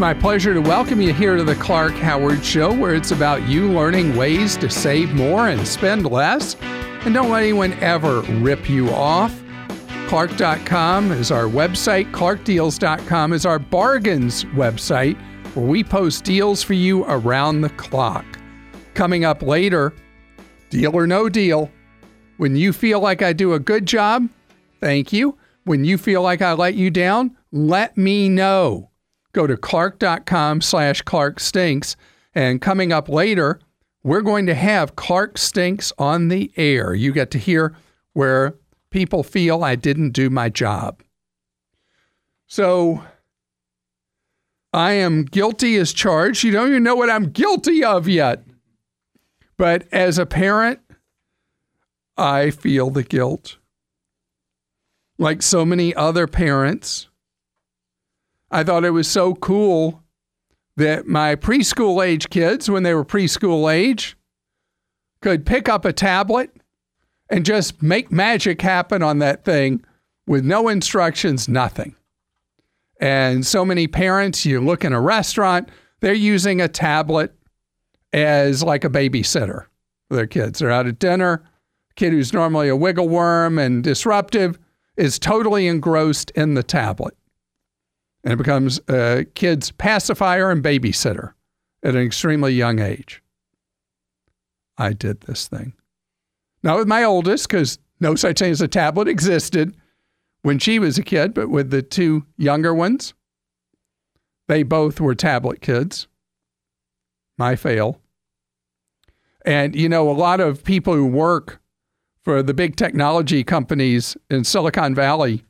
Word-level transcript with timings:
My 0.00 0.14
pleasure 0.14 0.54
to 0.54 0.62
welcome 0.62 0.98
you 1.02 1.12
here 1.12 1.36
to 1.36 1.44
the 1.44 1.54
Clark 1.56 1.92
Howard 1.92 2.42
Show, 2.42 2.72
where 2.72 2.94
it's 2.94 3.10
about 3.10 3.46
you 3.46 3.70
learning 3.70 4.16
ways 4.16 4.56
to 4.56 4.70
save 4.70 5.12
more 5.12 5.48
and 5.48 5.68
spend 5.68 6.06
less. 6.06 6.56
And 7.04 7.12
don't 7.12 7.28
let 7.28 7.42
anyone 7.42 7.74
ever 7.74 8.22
rip 8.40 8.70
you 8.70 8.88
off. 8.88 9.38
Clark.com 10.08 11.12
is 11.12 11.30
our 11.30 11.44
website. 11.44 12.10
ClarkDeals.com 12.12 13.34
is 13.34 13.44
our 13.44 13.58
bargains 13.58 14.44
website, 14.44 15.20
where 15.54 15.66
we 15.66 15.84
post 15.84 16.24
deals 16.24 16.62
for 16.62 16.72
you 16.72 17.04
around 17.04 17.60
the 17.60 17.70
clock. 17.70 18.24
Coming 18.94 19.26
up 19.26 19.42
later, 19.42 19.92
deal 20.70 20.96
or 20.96 21.06
no 21.06 21.28
deal. 21.28 21.70
When 22.38 22.56
you 22.56 22.72
feel 22.72 23.00
like 23.00 23.20
I 23.20 23.34
do 23.34 23.52
a 23.52 23.60
good 23.60 23.84
job, 23.84 24.30
thank 24.80 25.12
you. 25.12 25.36
When 25.64 25.84
you 25.84 25.98
feel 25.98 26.22
like 26.22 26.40
I 26.40 26.54
let 26.54 26.74
you 26.74 26.90
down, 26.90 27.36
let 27.52 27.98
me 27.98 28.30
know 28.30 28.89
go 29.32 29.46
to 29.46 29.56
clark.com 29.56 30.60
slash 30.60 31.02
clark 31.02 31.40
stinks. 31.40 31.96
And 32.34 32.60
coming 32.60 32.92
up 32.92 33.08
later 33.08 33.60
we're 34.02 34.22
going 34.22 34.46
to 34.46 34.54
have 34.54 34.96
clark 34.96 35.36
stinks 35.36 35.92
on 35.98 36.28
the 36.28 36.50
air. 36.56 36.94
You 36.94 37.12
get 37.12 37.30
to 37.32 37.38
hear 37.38 37.76
where 38.12 38.54
people 38.90 39.22
feel 39.22 39.62
i 39.62 39.76
didn't 39.76 40.10
do 40.10 40.30
my 40.30 40.48
job. 40.48 41.02
So 42.46 43.04
i 44.72 44.92
am 44.92 45.24
guilty 45.24 45.76
as 45.76 45.92
charged. 45.92 46.44
You 46.44 46.52
don't 46.52 46.68
even 46.68 46.82
know 46.82 46.96
what 46.96 47.10
i'm 47.10 47.30
guilty 47.30 47.84
of 47.84 48.08
yet. 48.08 48.42
But 49.56 49.86
as 49.92 50.18
a 50.18 50.26
parent 50.26 50.80
i 52.16 52.50
feel 52.50 52.90
the 52.90 53.02
guilt. 53.02 53.58
Like 55.18 55.42
so 55.42 55.66
many 55.66 55.94
other 55.94 56.26
parents 56.26 57.08
I 58.50 58.64
thought 58.64 58.84
it 58.84 58.90
was 58.90 59.08
so 59.08 59.34
cool 59.34 60.02
that 60.76 61.06
my 61.06 61.36
preschool 61.36 62.04
age 62.04 62.30
kids, 62.30 62.70
when 62.70 62.82
they 62.82 62.94
were 62.94 63.04
preschool 63.04 63.72
age, 63.72 64.16
could 65.20 65.46
pick 65.46 65.68
up 65.68 65.84
a 65.84 65.92
tablet 65.92 66.50
and 67.28 67.44
just 67.44 67.82
make 67.82 68.10
magic 68.10 68.60
happen 68.62 69.02
on 69.02 69.18
that 69.18 69.44
thing 69.44 69.84
with 70.26 70.44
no 70.44 70.68
instructions, 70.68 71.48
nothing. 71.48 71.94
And 73.00 73.46
so 73.46 73.64
many 73.64 73.86
parents, 73.86 74.44
you 74.44 74.60
look 74.60 74.84
in 74.84 74.92
a 74.92 75.00
restaurant, 75.00 75.68
they're 76.00 76.12
using 76.12 76.60
a 76.60 76.68
tablet 76.68 77.32
as 78.12 78.62
like 78.62 78.84
a 78.84 78.90
babysitter 78.90 79.66
for 80.08 80.16
their 80.16 80.26
kids. 80.26 80.58
They're 80.58 80.70
out 80.70 80.86
at 80.86 80.98
dinner. 80.98 81.44
Kid 81.94 82.12
who's 82.12 82.32
normally 82.32 82.68
a 82.68 82.76
wiggle 82.76 83.08
worm 83.08 83.58
and 83.58 83.84
disruptive 83.84 84.58
is 84.96 85.18
totally 85.18 85.66
engrossed 85.66 86.30
in 86.32 86.54
the 86.54 86.62
tablet 86.62 87.16
and 88.24 88.32
it 88.32 88.36
becomes 88.36 88.80
a 88.88 89.26
kid's 89.34 89.70
pacifier 89.70 90.50
and 90.50 90.62
babysitter 90.62 91.32
at 91.82 91.94
an 91.94 92.02
extremely 92.02 92.52
young 92.52 92.78
age. 92.78 93.22
I 94.76 94.92
did 94.92 95.22
this 95.22 95.48
thing. 95.48 95.74
Not 96.62 96.78
with 96.78 96.88
my 96.88 97.04
oldest, 97.04 97.48
because 97.48 97.78
no 98.00 98.14
such 98.14 98.38
thing 98.38 98.50
as 98.50 98.60
a 98.60 98.68
tablet 98.68 99.08
existed 99.08 99.76
when 100.42 100.58
she 100.58 100.78
was 100.78 100.98
a 100.98 101.02
kid, 101.02 101.34
but 101.34 101.48
with 101.50 101.70
the 101.70 101.82
two 101.82 102.24
younger 102.36 102.74
ones, 102.74 103.14
they 104.48 104.62
both 104.62 105.00
were 105.00 105.14
tablet 105.14 105.60
kids. 105.60 106.08
My 107.38 107.56
fail. 107.56 108.00
And, 109.46 109.74
you 109.74 109.88
know, 109.88 110.10
a 110.10 110.12
lot 110.12 110.40
of 110.40 110.64
people 110.64 110.94
who 110.94 111.06
work 111.06 111.60
for 112.22 112.42
the 112.42 112.52
big 112.52 112.76
technology 112.76 113.42
companies 113.42 114.16
in 114.28 114.44
Silicon 114.44 114.94
Valley 114.94 115.44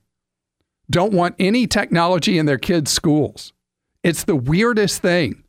don't 0.91 1.13
want 1.13 1.37
any 1.39 1.67
technology 1.67 2.37
in 2.37 2.47
their 2.47 2.59
kids' 2.59 2.91
schools. 2.91 3.53
It's 4.03 4.25
the 4.25 4.37
weirdest 4.37 5.01
thing 5.01 5.45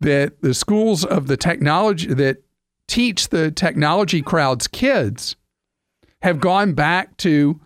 that 0.00 0.40
the 0.40 0.54
schools 0.54 1.04
of 1.04 1.26
the 1.26 1.36
technology 1.36 2.12
that 2.12 2.42
teach 2.88 3.28
the 3.28 3.50
technology 3.50 4.22
crowd's 4.22 4.66
kids 4.66 5.36
have 6.22 6.40
gone 6.40 6.72
back 6.72 7.16
to 7.18 7.60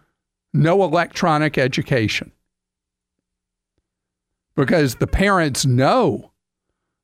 no 0.52 0.82
electronic 0.82 1.58
education 1.58 2.32
because 4.56 4.96
the 4.96 5.06
parents 5.06 5.66
know 5.66 6.32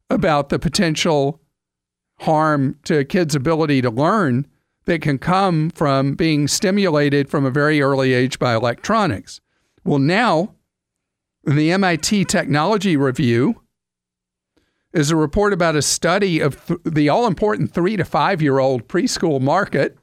about 0.08 0.48
the 0.48 0.58
potential 0.58 1.40
harm 2.20 2.78
to 2.84 3.04
kid's 3.04 3.34
ability 3.34 3.82
to 3.82 3.90
learn 3.90 4.46
that 4.84 5.02
can 5.02 5.18
come 5.18 5.70
from 5.70 6.14
being 6.14 6.48
stimulated 6.48 7.28
from 7.28 7.44
a 7.44 7.50
very 7.50 7.80
early 7.80 8.12
age 8.14 8.38
by 8.38 8.54
electronics. 8.54 9.40
Well, 9.84 9.98
now, 9.98 10.54
in 11.44 11.56
the 11.56 11.72
MIT 11.72 12.26
Technology 12.26 12.96
Review 12.96 13.62
is 14.92 15.10
a 15.10 15.16
report 15.16 15.52
about 15.52 15.74
a 15.74 15.82
study 15.82 16.40
of 16.40 16.66
th- 16.66 16.80
the 16.84 17.08
all 17.08 17.26
important 17.26 17.72
three 17.72 17.96
to 17.96 18.04
five 18.04 18.40
year 18.40 18.58
old 18.58 18.86
preschool 18.86 19.40
market. 19.40 19.96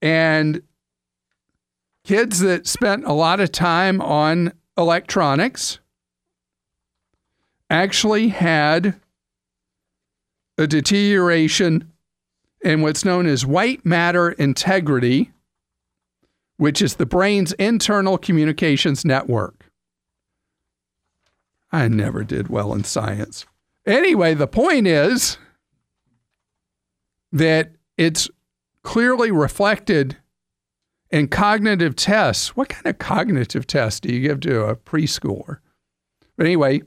And 0.00 0.62
kids 2.04 2.40
that 2.40 2.66
spent 2.66 3.04
a 3.04 3.12
lot 3.12 3.40
of 3.40 3.50
time 3.50 4.00
on 4.00 4.52
electronics 4.76 5.78
actually 7.70 8.28
had 8.28 9.00
a 10.58 10.66
deterioration 10.66 11.90
in 12.60 12.82
what's 12.82 13.04
known 13.04 13.26
as 13.26 13.46
white 13.46 13.84
matter 13.84 14.30
integrity 14.30 15.32
which 16.62 16.80
is 16.80 16.94
the 16.94 17.04
brain's 17.04 17.52
internal 17.54 18.16
communications 18.16 19.04
network. 19.04 19.68
I 21.72 21.88
never 21.88 22.22
did 22.22 22.46
well 22.46 22.72
in 22.72 22.84
science. 22.84 23.44
Anyway, 23.84 24.34
the 24.34 24.46
point 24.46 24.86
is 24.86 25.38
that 27.32 27.72
it's 27.96 28.30
clearly 28.84 29.32
reflected 29.32 30.16
in 31.10 31.26
cognitive 31.26 31.96
tests. 31.96 32.56
What 32.56 32.68
kind 32.68 32.86
of 32.86 32.96
cognitive 32.98 33.66
test 33.66 34.04
do 34.04 34.14
you 34.14 34.20
give 34.20 34.38
to 34.42 34.62
a 34.62 34.76
preschooler? 34.76 35.58
But 36.36 36.46
anyway, 36.46 36.82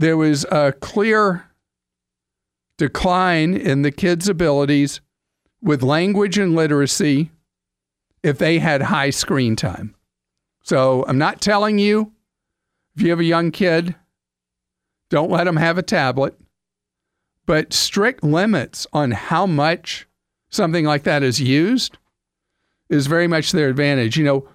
there 0.00 0.16
was 0.16 0.44
a 0.50 0.72
clear 0.72 1.44
decline 2.76 3.54
in 3.54 3.82
the 3.82 3.92
kids' 3.92 4.28
abilities 4.28 5.00
with 5.62 5.84
language 5.84 6.38
and 6.38 6.56
literacy 6.56 7.30
if 8.26 8.38
they 8.38 8.58
had 8.58 8.82
high 8.82 9.10
screen 9.10 9.54
time. 9.54 9.94
So 10.64 11.04
I'm 11.06 11.16
not 11.16 11.40
telling 11.40 11.78
you 11.78 12.10
if 12.96 13.02
you 13.02 13.10
have 13.10 13.20
a 13.20 13.24
young 13.24 13.52
kid, 13.52 13.94
don't 15.10 15.30
let 15.30 15.44
them 15.44 15.56
have 15.56 15.78
a 15.78 15.82
tablet, 15.82 16.36
but 17.46 17.72
strict 17.72 18.24
limits 18.24 18.84
on 18.92 19.12
how 19.12 19.46
much 19.46 20.08
something 20.48 20.84
like 20.84 21.04
that 21.04 21.22
is 21.22 21.40
used 21.40 21.98
is 22.88 23.06
very 23.06 23.28
much 23.28 23.52
their 23.52 23.68
advantage. 23.68 24.16
You 24.16 24.24
know, 24.24 24.48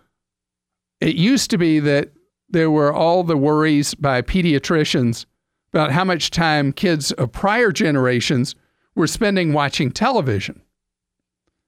it 0.99 1.15
used 1.15 1.49
to 1.51 1.57
be 1.57 1.79
that 1.79 2.11
there 2.49 2.69
were 2.69 2.93
all 2.93 3.23
the 3.23 3.37
worries 3.37 3.93
by 3.93 4.21
pediatricians 4.21 5.25
about 5.71 5.93
how 5.93 6.03
much 6.03 6.29
time 6.29 6.73
kids 6.73 7.13
of 7.13 7.31
prior 7.31 7.71
generations 7.71 8.53
were 8.95 9.07
spending 9.07 9.53
watching 9.53 9.91
television 9.91 10.61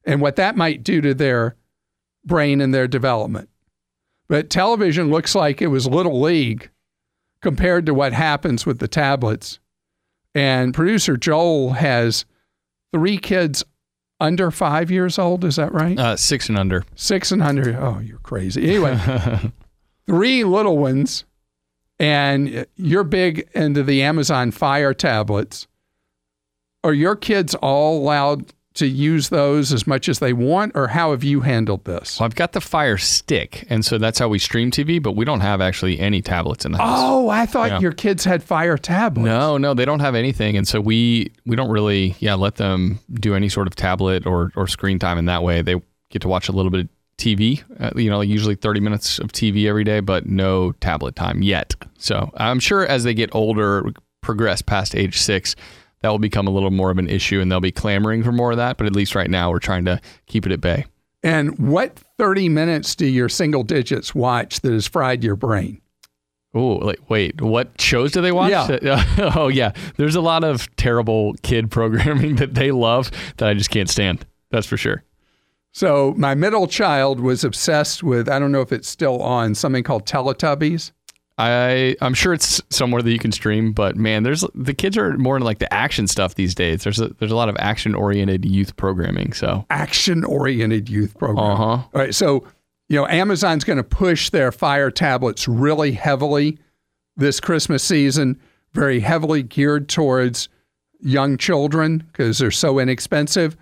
and 0.04 0.20
what 0.20 0.36
that 0.36 0.58
might 0.58 0.84
do 0.84 1.00
to 1.00 1.14
their 1.14 1.56
brain 2.26 2.62
in 2.62 2.72
their 2.72 2.88
development. 2.88 3.50
But 4.28 4.50
television 4.50 5.10
looks 5.10 5.36
like 5.36 5.62
it 5.62 5.68
was 5.68 5.88
little 5.88 6.22
league 6.22 6.70
compared 7.42 7.86
to 7.86 7.94
what 7.94 8.14
happens 8.14 8.66
with 8.66 8.80
the 8.80 8.88
tablets. 8.88 9.60
And 10.34 10.74
producer 10.74 11.18
Joel 11.18 11.74
has 11.74 12.26
three 12.92 13.18
kids 13.18 13.64
under 14.20 14.50
five 14.50 14.90
years 14.90 15.20
old. 15.20 15.44
Is 15.44 15.58
that 15.58 15.74
right? 15.74 16.00
Uh, 16.00 16.16
six 16.16 16.50
and 16.50 16.58
under. 16.58 16.84
Six 16.96 17.32
and 17.32 17.44
under. 17.44 17.78
Oh, 17.80 18.00
you're 18.00 18.20
crazy. 18.20 18.68
Anyway, 18.70 18.98
three 20.08 20.44
little 20.44 20.78
ones, 20.78 21.26
and 22.00 22.66
you're 22.76 23.04
big 23.04 23.50
into 23.54 23.84
the 23.84 24.02
Amazon 24.02 24.52
Fire 24.52 24.94
tablets. 24.94 25.68
Are 26.84 26.94
your 26.94 27.16
kids 27.16 27.56
all 27.56 28.00
allowed 28.02 28.54
to 28.76 28.88
use 28.88 29.30
those 29.30 29.72
as 29.72 29.86
much 29.86 30.10
as 30.10 30.20
they 30.20 30.34
want, 30.34 30.72
or 30.76 30.88
how 30.88 31.12
have 31.12 31.24
you 31.24 31.42
handled 31.42 31.86
this? 31.86 32.20
Well, 32.20 32.26
I've 32.26 32.36
got 32.36 32.54
the 32.54 32.62
Fire 32.62 32.98
Stick, 32.98 33.66
and 33.70 33.86
so 33.86 33.98
that's 33.98 34.18
how 34.20 34.28
we 34.28 34.40
stream 34.40 34.72
TV. 34.72 35.02
But 35.02 35.12
we 35.16 35.26
don't 35.26 35.42
have 35.42 35.62
actually 35.62 36.00
any 36.00 36.22
tablets 36.22 36.66
in 36.66 36.72
the 36.72 36.80
house. 36.80 37.00
Oh, 37.02 37.30
I 37.30 37.46
thought 37.46 37.70
Yeah. 37.70 37.80
your 37.80 37.92
kids 37.92 38.24
had 38.26 38.42
Fire 38.44 38.78
tablets. 38.78 39.26
No, 39.26 39.58
no, 39.58 39.74
they 39.74 39.86
don't 39.86 40.00
have 40.00 40.16
anything, 40.16 40.58
and 40.58 40.68
so 40.68 40.82
we 40.82 41.32
we 41.46 41.56
don't 41.56 41.70
really 41.70 42.16
yeah 42.20 42.34
let 42.34 42.56
them 42.56 43.00
do 43.14 43.36
any 43.36 43.50
sort 43.50 43.68
of 43.68 43.76
tablet 43.76 44.26
or 44.26 44.52
or 44.56 44.68
screen 44.68 44.98
time 45.00 45.18
in 45.18 45.26
that 45.26 45.44
way. 45.44 45.62
They 45.62 45.76
get 46.10 46.22
to 46.24 46.28
watch 46.28 46.50
a 46.50 46.52
little 46.52 46.72
bit 46.72 46.82
of 46.82 46.90
TV, 47.18 47.62
uh, 47.80 47.92
you 47.96 48.10
know, 48.10 48.18
like 48.18 48.28
usually 48.30 48.56
thirty 48.56 48.80
minutes 48.80 49.20
of 49.20 49.32
TV 49.32 49.68
every 49.68 49.84
day, 49.84 50.00
but 50.00 50.26
no 50.26 50.72
tablet 50.82 51.16
time 51.16 51.44
yet. 51.44 51.76
So 52.00 52.32
I'm 52.38 52.60
sure 52.60 52.86
as 52.88 53.04
they 53.04 53.14
get 53.14 53.30
older, 53.36 53.92
progress 54.22 54.62
past 54.64 54.96
age 54.96 55.20
six, 55.20 55.56
that 56.04 56.10
will 56.10 56.20
become 56.20 56.48
a 56.48 56.52
little 56.52 56.70
more 56.70 56.92
of 56.92 57.00
an 57.00 57.10
issue, 57.10 57.40
and 57.40 57.50
they'll 57.50 57.62
be 57.62 57.72
clamoring 57.72 58.24
for 58.24 58.34
more 58.34 58.52
of 58.52 58.58
that. 58.58 58.78
But 58.78 58.88
at 58.88 58.94
least 58.94 59.16
right 59.16 59.30
now, 59.30 59.50
we're 59.50 59.60
trying 59.60 59.86
to 59.86 60.02
keep 60.28 60.46
it 60.46 60.52
at 60.52 60.60
bay. 60.60 60.86
And 61.24 61.58
what 61.58 61.98
30 62.18 62.50
minutes 62.50 62.94
do 62.94 63.06
your 63.06 63.30
single 63.30 63.64
digits 63.64 64.14
watch 64.14 64.60
that 64.60 64.74
has 64.74 64.86
fried 64.86 65.24
your 65.24 65.38
brain? 65.38 65.80
Oh, 66.54 66.74
like, 66.76 67.10
wait, 67.10 67.42
what 67.42 67.80
shows 67.80 68.12
do 68.12 68.22
they 68.22 68.34
watch? 68.34 68.52
Yeah. 68.52 69.32
oh, 69.36 69.48
yeah. 69.48 69.72
There's 69.96 70.16
a 70.16 70.22
lot 70.22 70.44
of 70.44 70.74
terrible 70.76 71.36
kid 71.42 71.72
programming 71.72 72.36
that 72.36 72.54
they 72.54 72.72
love 72.72 73.10
that 73.38 73.48
I 73.48 73.54
just 73.54 73.70
can't 73.70 73.90
stand. 73.90 74.26
That's 74.52 74.68
for 74.68 74.78
sure. 74.78 75.04
So, 75.72 76.14
my 76.18 76.36
middle 76.36 76.68
child 76.68 77.22
was 77.22 77.44
obsessed 77.44 78.04
with, 78.04 78.30
I 78.30 78.38
don't 78.38 78.52
know 78.52 78.62
if 78.62 78.72
it's 78.72 78.90
still 78.90 79.24
on, 79.24 79.56
something 79.56 79.84
called 79.84 80.06
Teletubbies. 80.06 80.92
I 81.38 81.96
I'm 82.00 82.14
sure 82.14 82.34
it's 82.34 82.62
somewhere 82.70 83.02
that 83.02 83.12
you 83.12 83.18
can 83.18 83.32
stream, 83.32 83.74
but 83.74 83.96
man, 83.96 84.24
there's 84.24 84.44
the 84.54 84.74
kids 84.74 84.98
are 84.98 85.18
more 85.18 85.36
into 85.36 85.46
like 85.46 85.60
the 85.60 85.74
action 85.74 86.08
stuff 86.08 86.36
these 86.36 86.54
days. 86.54 86.84
There's 86.84 87.00
a 87.00 87.08
there's 87.20 87.32
a 87.32 87.36
lot 87.36 87.50
of 87.50 87.56
action 87.58 87.96
oriented 87.96 88.46
youth 88.46 88.76
programming. 88.76 89.34
So 89.34 89.66
Action 89.72 90.24
oriented 90.24 90.90
youth 90.90 91.18
programming. 91.18 91.52
uh 91.52 91.56
huh. 91.56 91.64
All 91.64 91.90
right. 91.94 92.14
So, 92.14 92.46
you 92.88 92.98
know, 92.98 93.08
Amazon's 93.08 93.64
going 93.64 93.78
to 93.78 93.84
push 93.84 94.30
their 94.30 94.52
Fire 94.52 94.92
tablets 94.92 95.48
really 95.48 95.94
heavily 95.94 96.60
this 97.16 97.40
Christmas 97.40 97.84
season, 97.84 98.40
very 98.74 99.00
heavily 99.00 99.42
geared 99.42 99.90
towards 99.90 100.50
young 101.00 101.38
children 101.38 101.98
because 102.12 102.38
they're 102.38 102.52
so 102.52 102.78
inexpensive. 102.78 103.58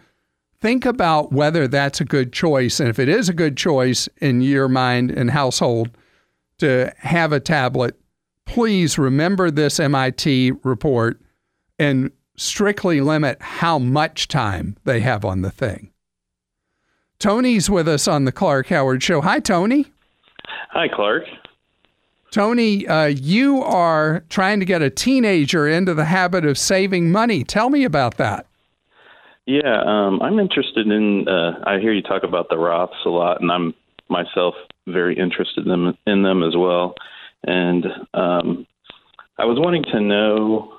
Think 0.60 0.86
about 0.86 1.32
whether 1.32 1.68
that's 1.68 2.02
a 2.02 2.06
good 2.06 2.34
choice. 2.34 2.80
And 2.80 2.90
if 2.90 3.00
it 3.00 3.10
is 3.10 3.30
a 3.30 3.34
good 3.34 3.58
choice 3.58 4.08
in 4.18 4.42
your 4.42 4.68
mind 4.68 5.10
and 5.10 5.32
household 5.32 5.90
to 6.62 6.92
have 6.98 7.32
a 7.32 7.40
tablet, 7.40 8.00
please 8.46 8.98
remember 8.98 9.52
this 9.52 9.80
MIT 9.80 10.54
report 10.64 11.22
and 11.78 12.12
strictly 12.36 13.02
limit 13.02 13.42
how 13.42 13.78
much 13.78 14.28
time 14.28 14.78
they 14.84 15.02
have 15.02 15.24
on 15.24 15.42
the 15.42 15.52
thing. 15.52 15.92
Tony's 17.20 17.70
with 17.70 17.88
us 17.88 18.08
on 18.08 18.26
the 18.26 18.32
Clark 18.32 18.68
Howard 18.68 19.04
Show. 19.04 19.22
Hi, 19.22 19.40
Tony. 19.40 19.86
Hi, 20.72 20.88
Clark. 20.88 21.24
Tony, 22.32 22.88
uh, 22.88 23.06
you 23.06 23.62
are 23.62 24.24
trying 24.30 24.60
to 24.60 24.66
get 24.66 24.82
a 24.82 24.90
teenager 24.90 25.68
into 25.68 25.94
the 25.94 26.06
habit 26.06 26.46
of 26.46 26.58
saving 26.58 27.12
money. 27.12 27.44
Tell 27.44 27.70
me 27.70 27.84
about 27.84 28.18
that. 28.18 28.48
Yeah, 29.46 29.82
um, 29.86 30.22
I'm 30.22 30.40
interested 30.40 30.88
in. 30.88 31.28
Uh, 31.28 31.60
I 31.66 31.80
hear 31.80 31.92
you 31.92 32.02
talk 32.02 32.24
about 32.24 32.50
the 32.50 32.56
Roths 32.56 33.06
a 33.06 33.10
lot, 33.10 33.42
and 33.42 33.52
I'm 33.52 33.74
myself 34.08 34.56
very 34.88 35.18
interested 35.18 35.66
in 35.66 35.70
them, 35.70 35.98
in 36.06 36.24
them 36.24 36.44
as 36.44 36.56
well. 36.56 36.96
And 37.44 37.86
um, 38.14 38.68
I 39.38 39.46
was 39.46 39.58
wanting 39.60 39.84
to 39.92 40.00
know 40.00 40.74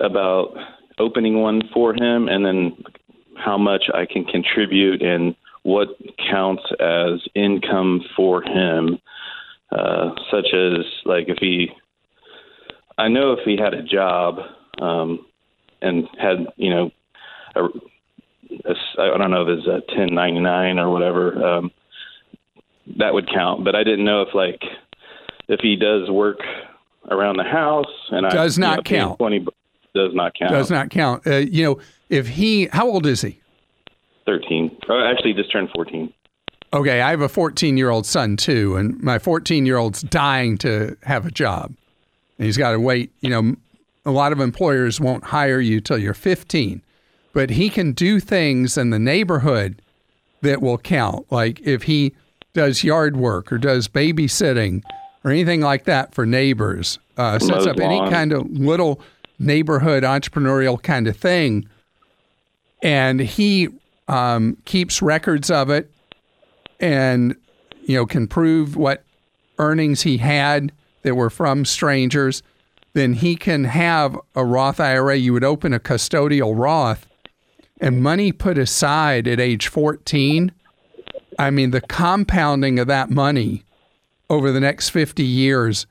about 0.00 0.54
opening 0.98 1.40
one 1.40 1.62
for 1.72 1.94
him, 1.94 2.28
and 2.28 2.44
then 2.44 2.76
how 3.36 3.56
much 3.56 3.84
I 3.94 4.04
can 4.04 4.24
contribute, 4.24 5.02
and 5.02 5.34
what 5.62 5.88
counts 6.30 6.64
as 6.80 7.20
income 7.34 8.02
for 8.16 8.42
him. 8.42 8.98
Uh, 9.70 10.14
such 10.30 10.46
as 10.54 10.84
like 11.04 11.28
if 11.28 11.36
he, 11.40 11.68
I 12.96 13.08
know 13.08 13.32
if 13.32 13.40
he 13.44 13.58
had 13.62 13.74
a 13.74 13.82
job 13.82 14.38
um, 14.80 15.26
and 15.82 16.08
had 16.18 16.46
you 16.56 16.70
know 16.70 16.90
I 18.98 19.18
don't 19.18 19.30
know 19.30 19.42
if 19.42 19.58
it's 19.58 19.66
a 19.66 19.80
1099 19.94 20.78
or 20.78 20.90
whatever, 20.90 21.44
um, 21.44 21.70
that 22.96 23.14
would 23.14 23.28
count. 23.32 23.64
But 23.64 23.74
I 23.74 23.84
didn't 23.84 24.04
know 24.04 24.22
if 24.22 24.34
like 24.34 24.62
if 25.48 25.60
he 25.60 25.76
does 25.76 26.10
work 26.10 26.38
around 27.10 27.36
the 27.36 27.44
house 27.44 27.86
and 28.10 28.26
I 28.26 28.30
Does 28.30 28.56
you 28.56 28.62
not 28.62 28.78
know, 28.78 28.82
count. 28.82 29.18
Twenty 29.18 29.46
does 29.94 30.14
not 30.14 30.32
count. 30.38 30.52
Does 30.52 30.70
not 30.70 30.90
count. 30.90 31.26
Uh, 31.26 31.36
you 31.36 31.64
know, 31.64 31.80
if 32.08 32.28
he, 32.28 32.66
how 32.66 32.86
old 32.86 33.06
is 33.06 33.22
he? 33.22 33.40
Thirteen. 34.26 34.76
Oh, 34.88 35.04
actually, 35.04 35.32
just 35.34 35.50
turned 35.50 35.70
fourteen. 35.74 36.12
Okay, 36.72 37.00
I 37.00 37.10
have 37.10 37.22
a 37.22 37.30
14 37.30 37.78
year 37.78 37.88
old 37.88 38.04
son 38.04 38.36
too, 38.36 38.76
and 38.76 39.02
my 39.02 39.18
14 39.18 39.64
year 39.64 39.78
old's 39.78 40.02
dying 40.02 40.58
to 40.58 40.96
have 41.02 41.24
a 41.24 41.30
job. 41.30 41.74
And 42.36 42.44
he's 42.44 42.58
got 42.58 42.72
to 42.72 42.80
wait. 42.80 43.10
You 43.20 43.30
know, 43.30 43.56
a 44.04 44.10
lot 44.10 44.32
of 44.32 44.40
employers 44.40 45.00
won't 45.00 45.24
hire 45.24 45.60
you 45.60 45.80
till 45.80 45.96
you're 45.96 46.12
15, 46.12 46.82
but 47.32 47.48
he 47.50 47.70
can 47.70 47.92
do 47.92 48.20
things 48.20 48.76
in 48.76 48.90
the 48.90 48.98
neighborhood 48.98 49.80
that 50.42 50.60
will 50.60 50.76
count. 50.76 51.30
Like 51.32 51.60
if 51.60 51.84
he 51.84 52.14
does 52.58 52.82
yard 52.82 53.16
work 53.16 53.52
or 53.52 53.58
does 53.58 53.86
babysitting 53.86 54.82
or 55.22 55.30
anything 55.30 55.60
like 55.60 55.84
that 55.84 56.12
for 56.12 56.26
neighbors, 56.26 56.98
uh, 57.16 57.38
sets 57.38 57.66
up 57.66 57.78
any 57.78 57.98
lawn. 57.98 58.10
kind 58.10 58.32
of 58.32 58.50
little 58.50 59.00
neighborhood 59.38 60.02
entrepreneurial 60.02 60.82
kind 60.82 61.06
of 61.06 61.16
thing, 61.16 61.68
and 62.82 63.20
he 63.20 63.68
um, 64.08 64.56
keeps 64.64 65.00
records 65.00 65.52
of 65.52 65.70
it 65.70 65.88
and 66.80 67.36
you 67.82 67.94
know 67.94 68.04
can 68.04 68.26
prove 68.26 68.74
what 68.74 69.04
earnings 69.60 70.02
he 70.02 70.16
had 70.16 70.72
that 71.02 71.14
were 71.14 71.30
from 71.30 71.64
strangers, 71.64 72.42
then 72.92 73.12
he 73.12 73.36
can 73.36 73.64
have 73.64 74.18
a 74.34 74.44
Roth 74.44 74.80
IRA. 74.80 75.14
You 75.14 75.32
would 75.32 75.44
open 75.44 75.72
a 75.72 75.78
custodial 75.78 76.58
Roth 76.58 77.06
and 77.80 78.02
money 78.02 78.32
put 78.32 78.58
aside 78.58 79.28
at 79.28 79.38
age 79.38 79.68
14. 79.68 80.50
I 81.38 81.50
mean, 81.50 81.70
the 81.70 81.80
compounding 81.80 82.78
of 82.78 82.88
that 82.88 83.10
money 83.10 83.64
over 84.28 84.50
the 84.50 84.60
next 84.60 84.90
50 84.90 85.22
years 85.22 85.86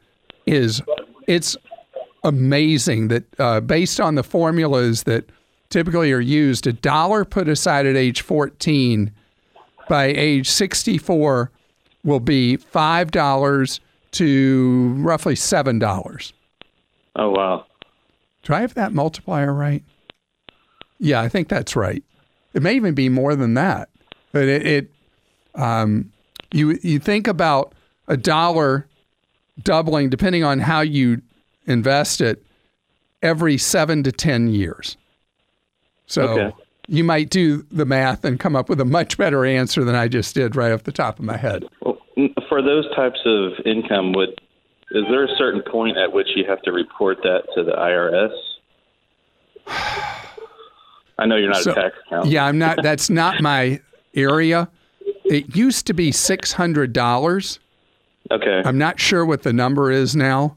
is 0.46 0.82
it's 1.28 1.56
amazing 2.24 3.08
that 3.08 3.40
uh, 3.40 3.62
based 3.62 4.00
on 4.00 4.16
the 4.16 4.24
formulas 4.24 5.04
that 5.04 5.30
typically 5.70 6.12
are 6.12 6.20
used, 6.20 6.68
a 6.68 6.74
dollar 6.74 7.26
put 7.26 7.48
aside 7.48 7.86
at 7.86 7.96
age 7.96 8.22
14 8.22 9.12
by 9.90 10.06
age 10.06 10.50
64 10.50 11.52
will 12.04 12.20
be 12.20 12.58
$5 12.58 13.80
to 14.12 14.94
roughly 14.98 15.36
$7. 15.36 16.34
Oh 17.16 17.30
wow. 17.32 17.66
Do 18.44 18.54
I 18.54 18.62
have 18.62 18.76
that 18.76 18.94
multiplier 18.94 19.54
right? 19.54 19.84
Yeah, 21.00 21.22
I 21.22 21.30
think 21.30 21.48
that's 21.48 21.76
right. 21.76 22.04
It 22.54 22.62
may 22.62 22.76
even 22.76 22.94
be 22.94 23.10
more 23.10 23.36
than 23.36 23.54
that. 23.56 23.90
But 24.32 24.44
it, 24.44 24.66
it 24.66 24.92
um, 25.58 26.12
you 26.52 26.80
you 26.82 27.00
think 27.00 27.28
about 27.28 27.74
a 28.08 28.16
dollar 28.16 28.88
doubling 29.64 30.10
depending 30.10 30.44
on 30.44 30.60
how 30.60 30.80
you 30.82 31.22
invest 31.66 32.22
it 32.22 32.42
every 33.22 33.58
seven 33.58 34.04
to 34.04 34.12
ten 34.12 34.48
years. 34.48 34.96
So 36.06 36.22
Okay. 36.30 36.56
you 36.88 37.04
might 37.04 37.30
do 37.30 37.64
the 37.72 37.84
math 37.86 38.24
and 38.24 38.40
come 38.40 38.56
up 38.56 38.70
with 38.70 38.80
a 38.80 38.86
much 38.86 39.18
better 39.18 39.44
answer 39.46 39.84
than 39.84 39.96
I 39.96 40.08
just 40.08 40.34
did 40.36 40.56
right 40.56 40.72
off 40.72 40.84
the 40.84 40.92
top 40.94 41.20
of 41.20 41.26
my 41.26 41.36
head. 41.36 41.66
Well, 41.82 41.98
for 42.48 42.62
those 42.62 42.86
types 42.96 43.20
of 43.26 43.54
income, 43.66 44.14
would 44.14 44.40
is 44.92 45.04
there 45.10 45.26
a 45.26 45.36
certain 45.38 45.62
point 45.70 45.98
at 45.98 46.14
which 46.14 46.28
you 46.36 46.46
have 46.48 46.62
to 46.62 46.72
report 46.72 47.18
that 47.24 47.44
to 47.56 47.64
the 47.64 47.74
IRS? 47.74 48.32
I 51.20 51.26
know 51.26 51.36
you're 51.36 51.50
not 51.50 51.64
So- 51.64 51.72
a 51.72 51.76
tax 51.76 51.96
accountant. 52.06 52.32
Yeah, 52.32 52.46
I'm 52.46 52.58
not. 52.58 52.82
That's 52.84 53.10
not 53.10 53.42
my 53.42 53.82
area. 54.14 54.70
It 55.30 55.56
used 55.56 55.88
to 55.88 55.94
be 55.94 56.12
six 56.12 56.54
hundred 56.54 56.94
dollars. 56.94 57.60
Okay. 58.32 58.62
I'm 58.66 58.78
not 58.78 59.00
sure 59.00 59.26
what 59.26 59.44
the 59.44 59.54
number 59.54 59.92
is 59.92 60.16
now. 60.16 60.56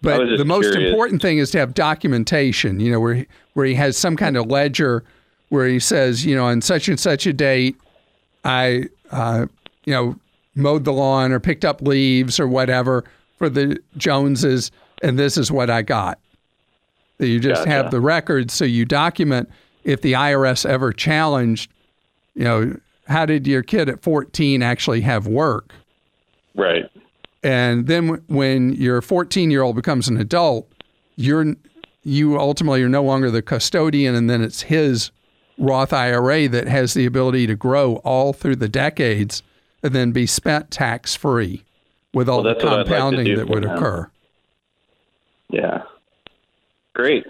But 0.00 0.36
the 0.36 0.44
most 0.44 0.70
curious. 0.70 0.90
important 0.90 1.20
thing 1.20 1.38
is 1.38 1.50
to 1.52 1.58
have 1.58 1.74
documentation. 1.74 2.78
You 2.78 2.92
know, 2.92 3.00
where 3.00 3.14
he, 3.14 3.26
where 3.54 3.66
he 3.66 3.74
has 3.74 3.96
some 3.96 4.16
kind 4.16 4.36
of 4.36 4.46
ledger 4.46 5.04
where 5.48 5.66
he 5.66 5.78
says, 5.78 6.24
you 6.24 6.34
know, 6.34 6.44
on 6.44 6.60
such 6.60 6.88
and 6.88 7.00
such 7.00 7.26
a 7.26 7.32
date, 7.32 7.76
I, 8.44 8.84
uh, 9.10 9.46
you 9.84 9.92
know, 9.92 10.16
mowed 10.54 10.84
the 10.84 10.92
lawn 10.92 11.32
or 11.32 11.40
picked 11.40 11.64
up 11.64 11.80
leaves 11.82 12.38
or 12.38 12.46
whatever 12.46 13.04
for 13.38 13.48
the 13.48 13.78
Joneses, 13.96 14.70
and 15.02 15.18
this 15.18 15.36
is 15.36 15.50
what 15.50 15.70
I 15.70 15.82
got. 15.82 16.18
You 17.18 17.40
just 17.40 17.64
have 17.64 17.90
the 17.90 18.00
records, 18.00 18.54
so 18.54 18.64
you 18.64 18.84
document 18.84 19.48
if 19.84 20.02
the 20.02 20.12
IRS 20.12 20.66
ever 20.66 20.92
challenged, 20.92 21.70
you 22.34 22.44
know, 22.44 22.76
how 23.08 23.26
did 23.26 23.46
your 23.46 23.62
kid 23.62 23.88
at 23.88 24.02
14 24.02 24.62
actually 24.62 25.00
have 25.00 25.26
work? 25.26 25.74
Right. 26.54 26.90
And 27.42 27.86
then 27.86 28.22
when 28.26 28.72
your 28.72 29.00
14 29.00 29.50
year 29.50 29.62
old 29.62 29.76
becomes 29.76 30.08
an 30.08 30.16
adult, 30.16 30.70
you're 31.16 31.54
you 32.04 32.38
ultimately 32.38 32.82
are 32.82 32.88
no 32.88 33.02
longer 33.02 33.30
the 33.30 33.42
custodian, 33.42 34.14
and 34.14 34.30
then 34.30 34.42
it's 34.42 34.62
his 34.62 35.10
Roth 35.58 35.92
IRA 35.92 36.48
that 36.48 36.68
has 36.68 36.94
the 36.94 37.04
ability 37.04 37.46
to 37.48 37.56
grow 37.56 37.96
all 37.96 38.32
through 38.32 38.56
the 38.56 38.68
decades 38.68 39.42
and 39.82 39.94
then 39.94 40.12
be 40.12 40.26
spent 40.26 40.70
tax 40.70 41.14
free 41.14 41.64
with 42.14 42.28
all 42.28 42.42
Well, 42.42 42.54
the 42.54 42.60
that's 42.60 42.64
like 42.64 42.86
compounding 42.86 43.36
that 43.36 43.48
would 43.48 43.64
occur. 43.64 44.10
Yeah. 45.50 45.82
Great. 46.94 47.26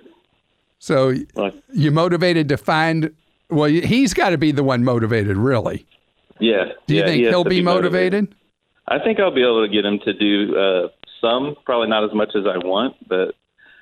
So 0.79 1.15
Well, 1.35 1.53
you 1.73 1.91
motivated 1.91 2.49
to 2.51 2.57
find 2.57 3.15
well 3.51 3.69
he's 3.69 4.15
got 4.15 4.31
to 4.31 4.39
be 4.39 4.53
the 4.53 4.63
one 4.65 4.85
motivated 4.85 5.37
really. 5.37 5.87
yeah. 6.41 6.65
Do 6.87 6.95
you 6.95 7.01
yeah, 7.01 7.07
think 7.07 7.23
he 7.23 7.29
he'll 7.29 7.45
to 7.45 7.51
be 7.51 7.63
motivated? 7.63 8.35
I 8.89 8.99
think 8.99 9.21
I'll 9.21 9.35
be 9.35 9.43
able 9.43 9.67
to 9.67 9.73
get 9.73 9.85
him 9.85 9.99
to 10.05 10.13
do 10.15 10.57
uh, 10.57 10.89
some, 11.21 11.57
probably 11.65 11.89
not 11.89 12.05
as 12.05 12.15
much 12.15 12.31
as 12.35 12.45
I 12.47 12.57
want, 12.59 12.97
but 13.07 13.35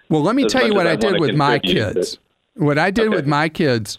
Well, 0.08 0.22
let 0.22 0.34
me 0.34 0.44
tell 0.46 0.66
you 0.66 0.74
what 0.74 0.86
I 0.86 0.92
I 0.92 0.96
did 0.96 1.20
with 1.20 1.34
my 1.36 1.58
kids. 1.58 2.18
What 2.54 2.78
I 2.78 2.90
did 2.90 3.08
Okay. 3.08 3.16
with 3.16 3.26
my 3.26 3.48
kids, 3.48 3.98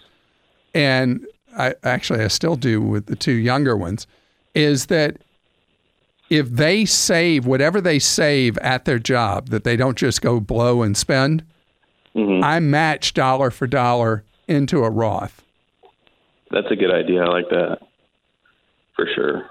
and 0.74 1.26
I 1.58 1.76
actually 1.84 2.22
I 2.24 2.28
still 2.28 2.56
do 2.56 2.82
with 2.82 3.06
the 3.06 3.16
two 3.16 3.34
younger 3.34 3.78
ones, 3.78 4.06
is 4.54 4.88
that 4.88 5.18
if 6.30 6.50
they 6.50 6.84
save 6.84 7.46
whatever 7.46 7.80
they 7.80 8.00
save 8.00 8.58
at 8.58 8.84
their 8.86 9.00
job, 9.00 9.48
that 9.50 9.64
they 9.64 9.78
don't 9.78 9.98
just 9.98 10.22
go 10.22 10.40
blow 10.42 10.82
and 10.82 10.98
spend, 10.98 11.44
mhm. 12.16 12.44
I 12.44 12.60
match 12.60 13.14
dollar 13.14 13.50
for 13.50 13.66
dollar 13.68 14.24
into 14.48 14.84
a 14.84 14.90
Roth. 14.90 15.42
That's 16.51 16.72
a 16.72 16.75
good 16.75 16.94
idea. 16.94 17.24
I 17.24 17.27
like 17.27 17.50
that 17.50 17.80
for 18.96 19.08
sure. 19.16 19.50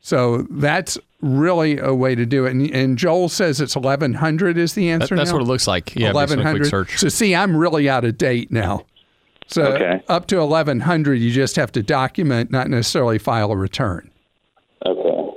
So 0.00 0.46
that's 0.50 0.98
really 1.22 1.78
a 1.78 1.94
way 1.94 2.14
to 2.14 2.26
do 2.26 2.44
it. 2.44 2.50
And, 2.50 2.70
and 2.70 2.98
Joel 2.98 3.28
says 3.28 3.60
it's 3.60 3.74
eleven 3.76 4.12
hundred 4.14 4.58
is 4.58 4.74
the 4.74 4.88
That- 4.88 5.02
answer. 5.02 5.16
that's 5.16 5.30
now? 5.30 5.36
what 5.38 5.42
it 5.42 5.48
looks 5.48 5.66
like. 5.66 5.94
Yeah, 5.94 6.12
based 6.12 6.32
on 6.32 6.40
a 6.40 6.42
quick 6.42 6.62
1100. 6.62 6.66
search. 6.66 6.98
So 6.98 7.08
see, 7.08 7.34
I'm 7.34 7.56
really 7.56 7.88
out 7.88 8.04
of 8.04 8.18
date 8.18 8.52
now. 8.52 8.84
So 9.46 9.74
Okay. 9.74 10.02
up 10.08 10.26
to 10.28 10.38
1100, 10.40 11.14
you 11.14 11.30
just 11.30 11.56
have 11.56 11.70
to 11.72 11.82
document, 11.82 12.50
not 12.50 12.68
necessarily 12.70 13.18
file 13.18 13.52
a 13.52 13.56
return. 13.56 14.10
Okay. 14.86 15.30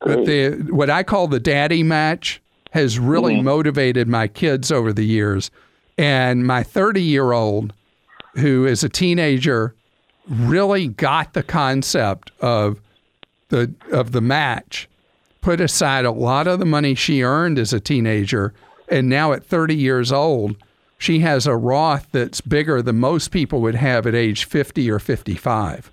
But 0.00 0.24
the 0.24 0.66
what 0.70 0.90
I 0.90 1.02
call 1.02 1.26
the 1.26 1.40
daddy 1.40 1.82
match 1.82 2.40
has 2.72 2.98
really 2.98 3.34
mm-hmm. 3.34 3.44
motivated 3.44 4.08
my 4.08 4.28
kids 4.28 4.70
over 4.70 4.92
the 4.92 5.04
years. 5.04 5.50
And 5.98 6.46
my 6.46 6.62
30 6.62 7.02
year 7.02 7.32
old, 7.32 7.72
who 8.38 8.66
is 8.66 8.84
a 8.84 8.88
teenager, 8.88 9.74
really 10.28 10.88
got 10.88 11.32
the 11.32 11.42
concept 11.42 12.30
of 12.40 12.80
the 13.48 13.72
of 13.92 14.12
the 14.12 14.20
match, 14.20 14.88
put 15.40 15.60
aside 15.60 16.04
a 16.04 16.10
lot 16.10 16.46
of 16.46 16.58
the 16.58 16.64
money 16.64 16.94
she 16.94 17.22
earned 17.22 17.58
as 17.58 17.72
a 17.72 17.80
teenager, 17.80 18.52
and 18.88 19.08
now 19.08 19.32
at 19.32 19.44
30 19.44 19.74
years 19.74 20.10
old, 20.12 20.56
she 20.98 21.20
has 21.20 21.46
a 21.46 21.56
Roth 21.56 22.08
that's 22.12 22.40
bigger 22.40 22.82
than 22.82 22.98
most 22.98 23.30
people 23.30 23.60
would 23.60 23.74
have 23.74 24.06
at 24.06 24.14
age 24.14 24.44
50 24.44 24.90
or 24.90 24.98
55 24.98 25.92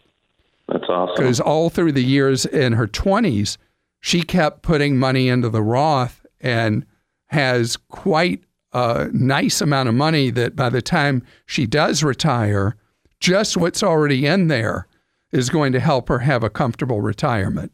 That's 0.67 0.85
awesome. 0.89 1.15
because 1.15 1.39
all 1.39 1.69
through 1.69 1.91
the 1.91 2.03
years 2.03 2.45
in 2.45 2.73
her 2.73 2.87
20s, 2.87 3.57
she 3.99 4.21
kept 4.23 4.61
putting 4.63 4.97
money 4.97 5.27
into 5.29 5.49
the 5.49 5.61
Roth 5.61 6.25
and 6.41 6.85
has 7.27 7.77
quite 7.77 8.43
a 8.73 9.09
nice 9.13 9.61
amount 9.61 9.89
of 9.89 9.95
money 9.95 10.29
that 10.31 10.55
by 10.55 10.69
the 10.69 10.81
time 10.81 11.23
she 11.45 11.65
does 11.65 12.03
retire, 12.03 12.75
just 13.19 13.55
what's 13.57 13.83
already 13.83 14.25
in 14.25 14.47
there 14.47 14.87
is 15.31 15.49
going 15.49 15.71
to 15.73 15.79
help 15.79 16.09
her 16.09 16.19
have 16.19 16.43
a 16.43 16.49
comfortable 16.49 17.01
retirement. 17.01 17.71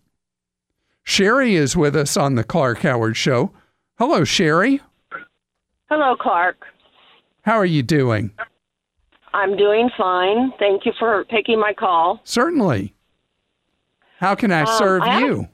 Sherry 1.03 1.55
is 1.55 1.75
with 1.75 1.95
us 1.95 2.15
on 2.17 2.35
the 2.35 2.43
Clark 2.43 2.79
Howard 2.79 3.17
Show. 3.17 3.51
Hello, 3.97 4.23
Sherry. 4.23 4.81
Hello, 5.89 6.15
Clark. 6.15 6.57
How 7.43 7.55
are 7.57 7.65
you 7.65 7.81
doing? 7.81 8.31
I'm 9.33 9.55
doing 9.57 9.89
fine. 9.97 10.51
Thank 10.59 10.85
you 10.85 10.91
for 10.99 11.23
taking 11.31 11.59
my 11.59 11.73
call. 11.73 12.19
Certainly. 12.23 12.93
How 14.19 14.35
can 14.35 14.51
I 14.51 14.61
Um, 14.61 14.67
serve 14.67 15.01
I 15.03 15.09
have- 15.09 15.21
you? 15.21 15.47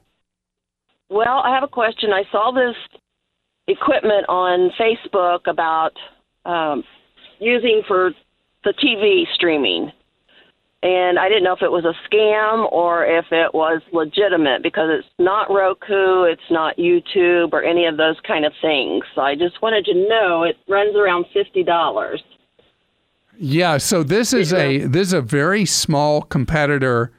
Well, 1.08 1.38
I 1.44 1.54
have 1.54 1.62
a 1.62 1.68
question. 1.68 2.12
I 2.12 2.24
saw 2.32 2.50
this 2.50 2.76
equipment 3.68 4.26
on 4.28 4.70
Facebook 4.78 5.46
about 5.46 5.92
um, 6.44 6.84
using 7.38 7.82
for 7.86 8.12
the 8.64 8.72
TV 8.72 9.24
streaming. 9.34 9.92
And 10.82 11.18
I 11.18 11.28
didn't 11.28 11.42
know 11.42 11.54
if 11.54 11.62
it 11.62 11.72
was 11.72 11.84
a 11.84 11.94
scam 12.08 12.70
or 12.70 13.04
if 13.04 13.24
it 13.32 13.52
was 13.54 13.82
legitimate 13.92 14.62
because 14.62 14.88
it's 14.90 15.08
not 15.18 15.50
Roku, 15.50 16.24
it's 16.24 16.48
not 16.50 16.76
YouTube 16.76 17.52
or 17.52 17.64
any 17.64 17.86
of 17.86 17.96
those 17.96 18.16
kind 18.26 18.44
of 18.44 18.52
things. 18.60 19.02
So 19.14 19.22
I 19.22 19.34
just 19.34 19.60
wanted 19.62 19.84
to 19.86 19.94
know 20.08 20.44
it 20.44 20.56
runs 20.68 20.94
around 20.94 21.26
$50. 21.34 22.18
Yeah, 23.38 23.78
so 23.78 24.02
this 24.02 24.32
is 24.32 24.52
a 24.52 24.86
this 24.86 25.08
is 25.08 25.12
a 25.12 25.20
very 25.20 25.66
small 25.66 26.22
competitor 26.22 27.12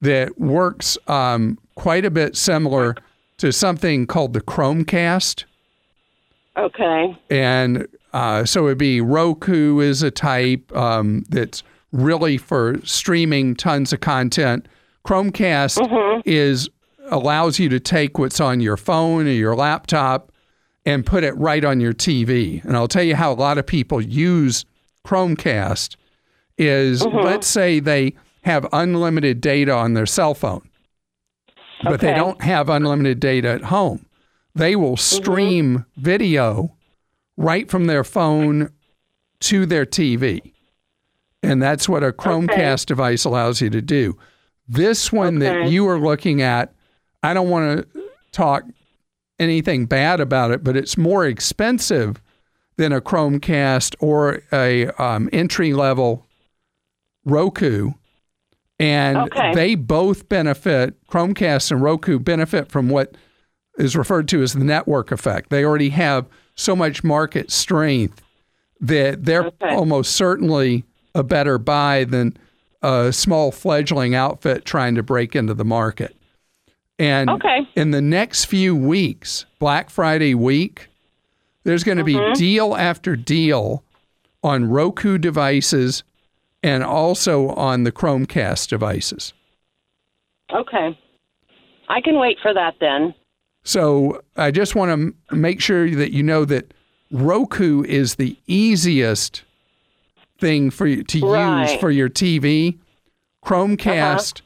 that 0.00 0.38
works 0.38 0.98
um, 1.06 1.58
quite 1.76 2.04
a 2.04 2.10
bit 2.10 2.36
similar 2.36 2.96
to 3.38 3.52
something 3.52 4.06
called 4.06 4.32
the 4.32 4.40
Chromecast, 4.40 5.44
Okay. 6.56 7.18
and 7.30 7.86
uh, 8.12 8.44
so 8.44 8.66
it'd 8.66 8.78
be 8.78 9.00
Roku 9.00 9.80
is 9.80 10.02
a 10.02 10.10
type 10.10 10.70
um, 10.76 11.24
that's 11.30 11.62
really 11.92 12.36
for 12.36 12.78
streaming 12.84 13.54
tons 13.54 13.92
of 13.92 14.00
content. 14.00 14.66
Chromecast 15.06 16.22
is 16.26 16.68
allows 17.10 17.58
you 17.58 17.68
to 17.68 17.80
take 17.80 18.18
what's 18.18 18.40
on 18.40 18.60
your 18.60 18.76
phone 18.76 19.26
or 19.26 19.30
your 19.30 19.56
laptop 19.56 20.30
and 20.84 21.04
put 21.06 21.24
it 21.24 21.36
right 21.36 21.64
on 21.64 21.80
your 21.80 21.92
TV. 21.92 22.62
And 22.64 22.76
I'll 22.76 22.88
tell 22.88 23.02
you 23.02 23.16
how 23.16 23.32
a 23.32 23.34
lot 23.34 23.58
of 23.58 23.66
people 23.66 24.00
use 24.00 24.64
Chromecast 25.06 25.96
is 26.58 27.04
let's 27.24 27.46
say 27.46 27.80
they 27.80 28.14
have 28.44 28.66
unlimited 28.72 29.40
data 29.40 29.72
on 29.72 29.94
their 29.94 30.06
cell 30.06 30.34
phone, 30.34 30.68
but 31.82 32.00
they 32.00 32.12
don't 32.14 32.42
have 32.42 32.68
unlimited 32.68 33.20
data 33.20 33.48
at 33.48 33.62
home. 33.64 34.04
They 34.54 34.76
will 34.76 34.96
stream 34.96 35.86
video 35.96 36.76
right 37.36 37.70
from 37.70 37.86
their 37.86 38.04
phone 38.04 38.70
to 39.40 39.66
their 39.66 39.86
TV. 39.86 40.52
And 41.42 41.60
that's 41.60 41.88
what 41.88 42.04
a 42.04 42.12
Chromecast 42.12 42.86
device 42.86 43.24
allows 43.24 43.60
you 43.60 43.70
to 43.70 43.82
do. 43.82 44.16
This 44.68 45.10
one 45.12 45.38
that 45.40 45.68
you 45.70 45.88
are 45.88 45.98
looking 45.98 46.40
at, 46.42 46.72
I 47.22 47.34
don't 47.34 47.48
want 47.50 47.92
to 47.92 48.02
talk 48.30 48.64
anything 49.38 49.86
bad 49.86 50.20
about 50.20 50.50
it, 50.52 50.62
but 50.62 50.76
it's 50.76 50.96
more 50.96 51.26
expensive 51.26 52.22
than 52.76 52.92
a 52.92 53.00
Chromecast 53.00 53.96
or 54.00 54.42
a 54.52 54.86
um, 55.02 55.28
entry 55.32 55.72
level 55.72 56.26
Roku. 57.24 57.92
And 58.78 59.16
Okay. 59.16 59.54
they 59.54 59.74
both 59.74 60.28
benefit, 60.28 60.94
Chromecast 61.08 61.70
and 61.72 61.82
Roku 61.82 62.18
benefit 62.18 62.70
from 62.70 62.88
what 62.88 63.16
is 63.78 63.96
referred 63.96 64.28
to 64.28 64.42
as 64.42 64.52
the 64.52 64.64
network 64.64 65.10
effect. 65.12 65.50
They 65.50 65.64
already 65.64 65.90
have 65.90 66.26
so 66.54 66.76
much 66.76 67.02
market 67.02 67.50
strength 67.50 68.22
that 68.80 69.24
they're 69.24 69.46
Okay. 69.46 69.74
almost 69.74 70.14
certainly 70.14 70.84
a 71.14 71.22
better 71.22 71.58
buy 71.58 72.04
than 72.04 72.36
a 72.82 73.12
small 73.12 73.52
fledgling 73.52 74.14
outfit 74.14 74.64
trying 74.64 74.94
to 74.96 75.02
break 75.02 75.36
into 75.36 75.54
the 75.54 75.64
market. 75.64 76.16
And 76.98 77.30
Okay. 77.30 77.66
in 77.76 77.90
the 77.92 78.02
next 78.02 78.46
few 78.46 78.76
weeks, 78.76 79.46
Black 79.58 79.88
Friday 79.88 80.34
week, 80.34 80.88
there's 81.64 81.84
going 81.84 81.98
to 81.98 82.04
be 82.04 82.14
mm-hmm. 82.14 82.32
deal 82.34 82.74
after 82.76 83.16
deal 83.16 83.84
on 84.42 84.68
Roku 84.68 85.16
devices 85.18 86.02
and 86.62 86.82
also 86.82 87.48
on 87.50 87.84
the 87.84 87.92
Chromecast 87.92 88.68
devices. 88.68 89.32
Okay. 90.52 90.98
I 91.88 92.00
can 92.00 92.18
wait 92.18 92.38
for 92.42 92.52
that 92.52 92.74
then. 92.80 93.14
So 93.64 94.22
I 94.36 94.50
just 94.50 94.74
want 94.74 94.88
to 94.88 94.92
m- 94.92 95.14
make 95.30 95.60
sure 95.60 95.88
that 95.90 96.12
you 96.12 96.22
know 96.22 96.44
that 96.44 96.72
Roku 97.10 97.82
is 97.84 98.16
the 98.16 98.36
easiest 98.46 99.42
thing 100.38 100.70
for 100.70 100.86
you 100.86 101.04
to 101.04 101.18
use 101.18 101.74
for 101.80 101.90
your 101.90 102.08
TV. 102.08 102.78
Chromecast 103.44 104.40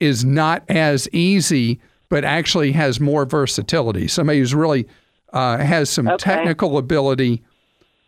is 0.00 0.24
not 0.24 0.64
as 0.68 1.08
easy, 1.12 1.80
but 2.08 2.24
actually 2.24 2.72
has 2.72 2.98
more 3.00 3.24
versatility. 3.24 4.08
Somebody 4.08 4.38
who's 4.40 4.54
really 4.54 4.86
uh, 5.32 5.58
has 5.58 5.90
some 5.90 6.08
Okay. 6.08 6.16
technical 6.16 6.78
ability, 6.78 7.42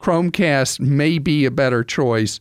Chromecast 0.00 0.80
may 0.80 1.18
be 1.18 1.44
a 1.44 1.50
better 1.50 1.84
choice. 1.84 2.40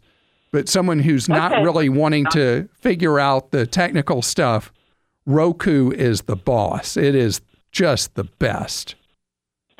But 0.51 0.67
someone 0.69 0.99
who's 0.99 1.27
not 1.29 1.51
Okay. 1.51 1.63
really 1.63 1.89
wanting 1.89 2.25
to 2.31 2.67
figure 2.79 3.19
out 3.19 3.51
the 3.51 3.67
technical 3.67 4.21
stuff, 4.21 4.71
Roku 5.27 5.91
is 5.91 6.21
the 6.23 6.35
boss. 6.37 6.95
It 6.97 7.13
is 7.13 7.41
just 7.71 8.15
the 8.15 8.23
best. 8.23 8.95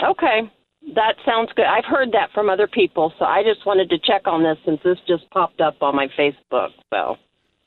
Okay. 0.04 0.52
That 0.96 1.16
sounds 1.26 1.50
good. 1.56 1.66
I've 1.66 1.86
heard 1.86 2.12
that 2.14 2.32
from 2.34 2.50
other 2.50 2.68
people, 2.68 3.14
so 3.20 3.26
I 3.26 3.44
just 3.44 3.66
wanted 3.66 3.90
to 3.90 4.00
check 4.00 4.26
on 4.26 4.44
this 4.44 4.58
since 4.66 4.80
this 4.84 4.98
just 5.08 5.30
popped 5.30 5.62
up 5.62 5.76
on 5.82 5.96
my 5.96 6.08
Facebook. 6.18 6.70
So, 6.92 7.18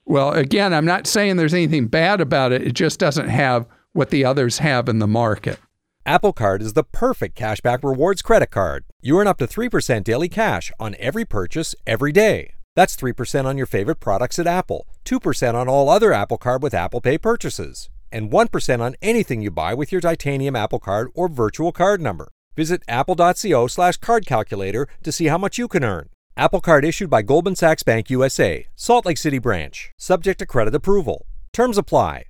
Well, 0.04 0.32
again, 0.32 0.74
I'm 0.74 0.86
not 0.86 1.06
saying 1.06 1.36
there's 1.36 1.54
anything 1.54 1.86
bad 1.86 2.20
about 2.20 2.52
it. 2.52 2.62
It 2.62 2.72
just 2.72 2.98
doesn't 2.98 3.28
have 3.28 3.66
what 3.92 4.10
the 4.10 4.24
others 4.24 4.58
have 4.58 4.88
in 4.88 4.98
the 4.98 5.06
market. 5.06 5.60
Apple 6.04 6.32
Card 6.32 6.62
is 6.62 6.72
the 6.72 6.82
perfect 6.82 7.38
cashback 7.38 7.84
rewards 7.84 8.22
credit 8.22 8.50
card. 8.50 8.84
You 9.00 9.20
earn 9.20 9.28
up 9.28 9.38
to 9.38 9.46
3% 9.46 10.02
daily 10.02 10.28
cash 10.28 10.72
on 10.80 10.96
every 10.98 11.24
purchase 11.24 11.76
every 11.86 12.10
day. 12.10 12.54
That's 12.74 12.96
3% 12.96 13.44
on 13.44 13.56
your 13.56 13.66
favorite 13.66 14.00
products 14.00 14.38
at 14.40 14.46
Apple, 14.48 14.86
2% 15.04 15.54
on 15.54 15.68
all 15.68 15.88
other 15.88 16.12
Apple 16.12 16.38
Card 16.38 16.62
with 16.62 16.74
Apple 16.74 17.00
Pay 17.00 17.18
purchases, 17.18 17.88
and 18.12 18.30
1% 18.30 18.80
on 18.80 18.96
anything 19.02 19.42
you 19.42 19.50
buy 19.50 19.74
with 19.74 19.90
your 19.90 20.00
titanium 20.00 20.54
Apple 20.54 20.78
Card 20.78 21.08
or 21.14 21.28
virtual 21.28 21.72
card 21.72 22.00
number. 22.00 22.28
Visit 22.56 22.82
apple.co 22.86 23.66
slash 23.66 23.96
card 23.96 24.26
calculator 24.26 24.86
to 25.02 25.12
see 25.12 25.26
how 25.26 25.38
much 25.38 25.58
you 25.58 25.68
can 25.68 25.84
earn. 25.84 26.08
Apple 26.36 26.60
Card 26.60 26.84
issued 26.84 27.10
by 27.10 27.22
Goldman 27.22 27.56
Sachs 27.56 27.82
Bank 27.82 28.08
USA, 28.10 28.66
Salt 28.74 29.04
Lake 29.04 29.18
City 29.18 29.38
branch, 29.38 29.90
subject 29.98 30.38
to 30.38 30.46
credit 30.46 30.74
approval. 30.74 31.26
Terms 31.52 31.76
apply. 31.76 32.24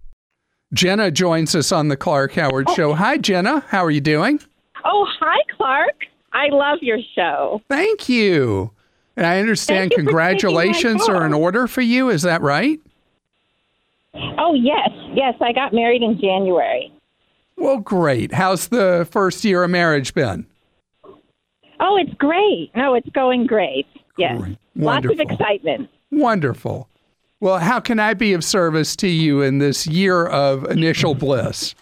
Jenna 0.74 1.10
joins 1.10 1.54
us 1.54 1.70
on 1.70 1.88
the 1.88 1.96
Clark 1.96 2.32
Howard 2.32 2.66
oh. 2.68 2.74
Show. 2.74 2.94
Hi, 2.94 3.18
Jenna. 3.18 3.60
How 3.68 3.84
are 3.84 3.90
you 3.90 4.00
doing? 4.00 4.40
Oh, 4.84 5.06
hi, 5.20 5.38
Clark. 5.56 5.94
I 6.32 6.48
love 6.48 6.78
your 6.80 6.98
show. 7.14 7.60
Thank 7.68 8.08
you. 8.08 8.72
And 9.16 9.26
I 9.26 9.38
understand 9.38 9.90
Thank 9.90 9.92
you 9.92 9.96
for 9.96 10.00
taking 10.00 10.04
my 10.04 10.10
congratulations 10.10 11.08
are 11.08 11.26
in 11.26 11.34
order 11.34 11.66
for 11.68 11.82
you. 11.82 12.08
Is 12.08 12.22
that 12.22 12.40
right? 12.40 12.80
Oh, 14.14 14.54
yes. 14.54 14.90
Yes, 15.14 15.34
I 15.40 15.52
got 15.52 15.72
married 15.72 16.02
in 16.02 16.20
January. 16.20 16.92
Well, 17.56 17.78
great. 17.78 18.32
How's 18.32 18.68
the 18.68 19.06
first 19.10 19.44
year 19.44 19.64
of 19.64 19.70
marriage 19.70 20.14
been? 20.14 20.46
Oh, 21.80 21.96
it's 21.96 22.14
great. 22.14 22.70
No, 22.74 22.94
it's 22.94 23.08
going 23.10 23.46
great. 23.46 23.86
Yes. 24.18 24.40
Great. 24.40 24.58
Lots 24.76 25.06
of 25.06 25.20
excitement. 25.20 25.88
Wonderful. 26.10 26.88
Well, 27.40 27.58
how 27.58 27.80
can 27.80 27.98
I 27.98 28.14
be 28.14 28.34
of 28.34 28.44
service 28.44 28.94
to 28.96 29.08
you 29.08 29.42
in 29.42 29.58
this 29.58 29.86
year 29.86 30.26
of 30.26 30.64
initial 30.70 31.14
bliss? 31.14 31.74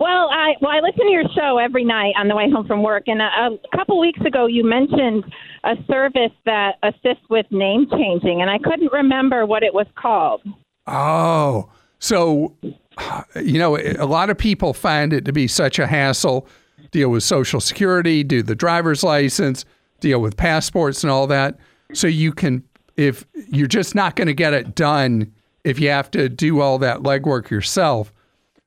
Well, 0.00 0.30
I 0.32 0.54
well 0.60 0.72
I 0.72 0.80
listen 0.80 1.06
to 1.06 1.12
your 1.12 1.24
show 1.34 1.58
every 1.58 1.84
night 1.84 2.14
on 2.18 2.28
the 2.28 2.34
way 2.34 2.50
home 2.50 2.66
from 2.66 2.82
work, 2.82 3.04
and 3.06 3.20
a, 3.20 3.24
a 3.24 3.76
couple 3.76 4.00
weeks 4.00 4.20
ago 4.26 4.46
you 4.46 4.64
mentioned 4.64 5.24
a 5.64 5.74
service 5.86 6.32
that 6.44 6.76
assists 6.82 7.28
with 7.28 7.46
name 7.50 7.86
changing, 7.90 8.40
and 8.40 8.50
I 8.50 8.58
couldn't 8.58 8.92
remember 8.92 9.46
what 9.46 9.62
it 9.62 9.72
was 9.72 9.86
called. 9.96 10.42
Oh, 10.86 11.70
so, 11.98 12.56
uh, 12.98 13.22
you 13.40 13.58
know, 13.58 13.78
a 13.78 14.06
lot 14.06 14.30
of 14.30 14.36
people 14.36 14.74
find 14.74 15.12
it 15.12 15.24
to 15.24 15.32
be 15.32 15.46
such 15.46 15.78
a 15.78 15.86
hassle 15.86 16.46
deal 16.90 17.10
with 17.10 17.22
Social 17.22 17.60
Security, 17.60 18.22
do 18.24 18.42
the 18.42 18.54
driver's 18.54 19.02
license, 19.02 19.64
deal 20.00 20.20
with 20.20 20.36
passports 20.36 21.04
and 21.04 21.10
all 21.10 21.26
that. 21.28 21.56
So 21.94 22.06
you 22.06 22.32
can, 22.32 22.64
if 22.96 23.24
you're 23.48 23.68
just 23.68 23.94
not 23.94 24.16
going 24.16 24.26
to 24.26 24.34
get 24.34 24.52
it 24.52 24.74
done, 24.74 25.32
if 25.64 25.78
you 25.78 25.88
have 25.90 26.10
to 26.12 26.28
do 26.28 26.60
all 26.60 26.78
that 26.78 26.98
legwork 26.98 27.50
yourself, 27.50 28.12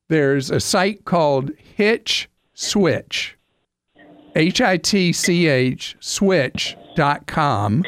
there's 0.07 0.49
a 0.49 0.59
site 0.59 1.05
called 1.05 1.51
Hitch 1.57 2.29
Switch, 2.53 3.37
H 4.35 4.61
I 4.61 4.77
T 4.77 5.11
C 5.11 5.47
H 5.47 5.95
switch.com. 5.99 7.83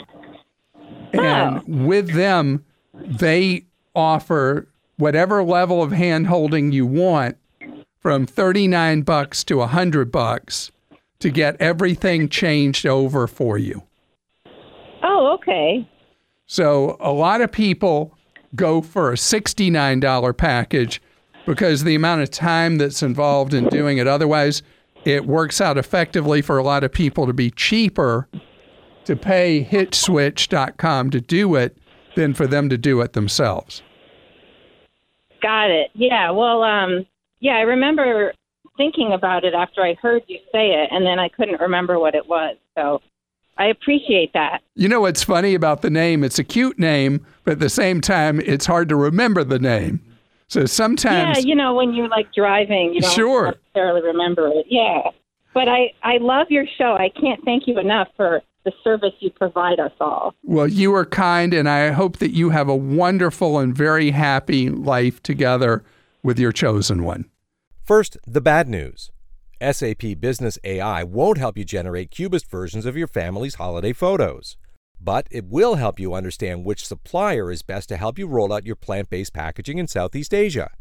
And 1.13 1.87
with 1.87 2.13
them, 2.13 2.65
they 2.93 3.65
offer 3.97 4.67
whatever 4.97 5.43
level 5.43 5.81
of 5.81 5.91
hand 5.91 6.27
holding 6.27 6.71
you 6.71 6.85
want 6.85 7.37
from 7.99 8.25
39 8.25 9.01
bucks 9.01 9.43
to 9.43 9.57
100 9.57 10.11
bucks 10.11 10.71
to 11.19 11.29
get 11.29 11.59
everything 11.59 12.29
changed 12.29 12.85
over 12.85 13.27
for 13.27 13.57
you. 13.57 13.83
Oh, 15.03 15.33
okay. 15.33 15.89
So 16.45 16.95
a 16.99 17.11
lot 17.11 17.41
of 17.41 17.51
people 17.51 18.15
go 18.55 18.81
for 18.81 19.11
a 19.11 19.15
$69 19.15 20.37
package 20.37 21.01
because 21.45 21.83
the 21.83 21.95
amount 21.95 22.21
of 22.21 22.29
time 22.29 22.77
that's 22.77 23.01
involved 23.01 23.53
in 23.53 23.67
doing 23.69 23.97
it. 23.97 24.07
Otherwise, 24.07 24.61
it 25.05 25.25
works 25.25 25.59
out 25.59 25.77
effectively 25.77 26.41
for 26.41 26.57
a 26.57 26.63
lot 26.63 26.83
of 26.83 26.91
people 26.91 27.25
to 27.25 27.33
be 27.33 27.49
cheaper 27.51 28.27
to 29.05 29.15
pay 29.15 29.65
hitchswitch.com 29.69 31.09
to 31.09 31.21
do 31.21 31.55
it 31.55 31.77
than 32.15 32.33
for 32.33 32.45
them 32.45 32.67
to 32.69 32.77
do 32.77 32.99
it 33.01 33.13
themselves. 33.13 33.81
Got 35.41 35.69
it. 35.69 35.91
Yeah. 35.93 36.31
Well, 36.31 36.63
um, 36.63 37.05
yeah, 37.39 37.53
I 37.57 37.61
remember 37.61 38.33
thinking 38.77 39.11
about 39.13 39.43
it 39.43 39.53
after 39.53 39.81
I 39.83 39.95
heard 40.01 40.23
you 40.27 40.37
say 40.51 40.71
it, 40.71 40.89
and 40.91 41.05
then 41.05 41.19
I 41.19 41.29
couldn't 41.29 41.59
remember 41.59 41.99
what 41.99 42.15
it 42.15 42.27
was. 42.27 42.57
So 42.75 43.01
I 43.57 43.65
appreciate 43.67 44.33
that. 44.33 44.61
You 44.75 44.87
know 44.87 45.01
what's 45.01 45.23
funny 45.23 45.55
about 45.55 45.81
the 45.81 45.89
name? 45.89 46.23
It's 46.23 46.37
a 46.39 46.43
cute 46.43 46.77
name, 46.77 47.25
but 47.43 47.53
at 47.53 47.59
the 47.59 47.69
same 47.69 48.01
time, 48.01 48.39
it's 48.41 48.65
hard 48.67 48.87
to 48.89 48.95
remember 48.95 49.43
the 49.43 49.59
name. 49.59 50.01
So 50.47 50.65
sometimes 50.65 51.39
Yeah, 51.39 51.43
you 51.43 51.55
know, 51.55 51.73
when 51.73 51.93
you're 51.93 52.07
like 52.07 52.31
driving, 52.33 52.93
you 52.93 53.01
don't 53.01 53.11
Sure. 53.11 53.45
necessarily 53.73 54.01
remember 54.01 54.47
it. 54.47 54.65
Yeah. 54.69 55.01
But 55.53 55.67
I, 55.67 55.91
I 56.03 56.17
love 56.17 56.47
your 56.49 56.65
show. 56.77 56.93
I 56.93 57.09
can't 57.09 57.43
thank 57.43 57.67
you 57.67 57.79
enough 57.79 58.09
for 58.15 58.41
the 58.67 58.73
service 58.83 59.13
you 59.19 59.31
provide 59.31 59.79
us 59.79 59.93
all. 60.01 60.33
Well, 60.43 60.67
you 60.67 60.93
are 60.93 61.05
kind, 61.05 61.53
and 61.53 61.69
I 61.69 61.91
hope 61.91 62.17
that 62.17 62.31
you 62.31 62.49
have 62.49 62.67
a 62.67 62.75
wonderful 62.75 63.59
and 63.59 63.73
very 63.73 64.11
happy 64.11 64.69
life 64.69 65.23
together 65.23 65.85
with 66.21 66.37
your 66.37 66.51
chosen 66.51 67.05
one. 67.05 67.29
First, 67.85 68.17
the 68.27 68.41
bad 68.41 68.67
news. 68.67 69.09
SAP 69.61 70.19
Business 70.19 70.59
AI 70.65 71.01
won't 71.05 71.37
help 71.37 71.57
you 71.57 71.63
generate 71.63 72.11
cubist 72.11 72.51
versions 72.51 72.85
of 72.85 72.97
your 72.97 73.07
family's 73.07 73.55
holiday 73.55 73.93
photos. 73.93 74.57
But 74.99 75.27
it 75.31 75.45
will 75.45 75.75
help 75.75 75.97
you 75.97 76.13
understand 76.13 76.65
which 76.65 76.85
supplier 76.85 77.49
is 77.49 77.61
best 77.61 77.87
to 77.87 77.95
help 77.95 78.19
you 78.19 78.27
roll 78.27 78.51
out 78.51 78.65
your 78.65 78.75
plant 78.75 79.09
based 79.09 79.33
packaging 79.33 79.77
in 79.77 79.87
Southeast 79.87 80.33
Asia. 80.33 80.71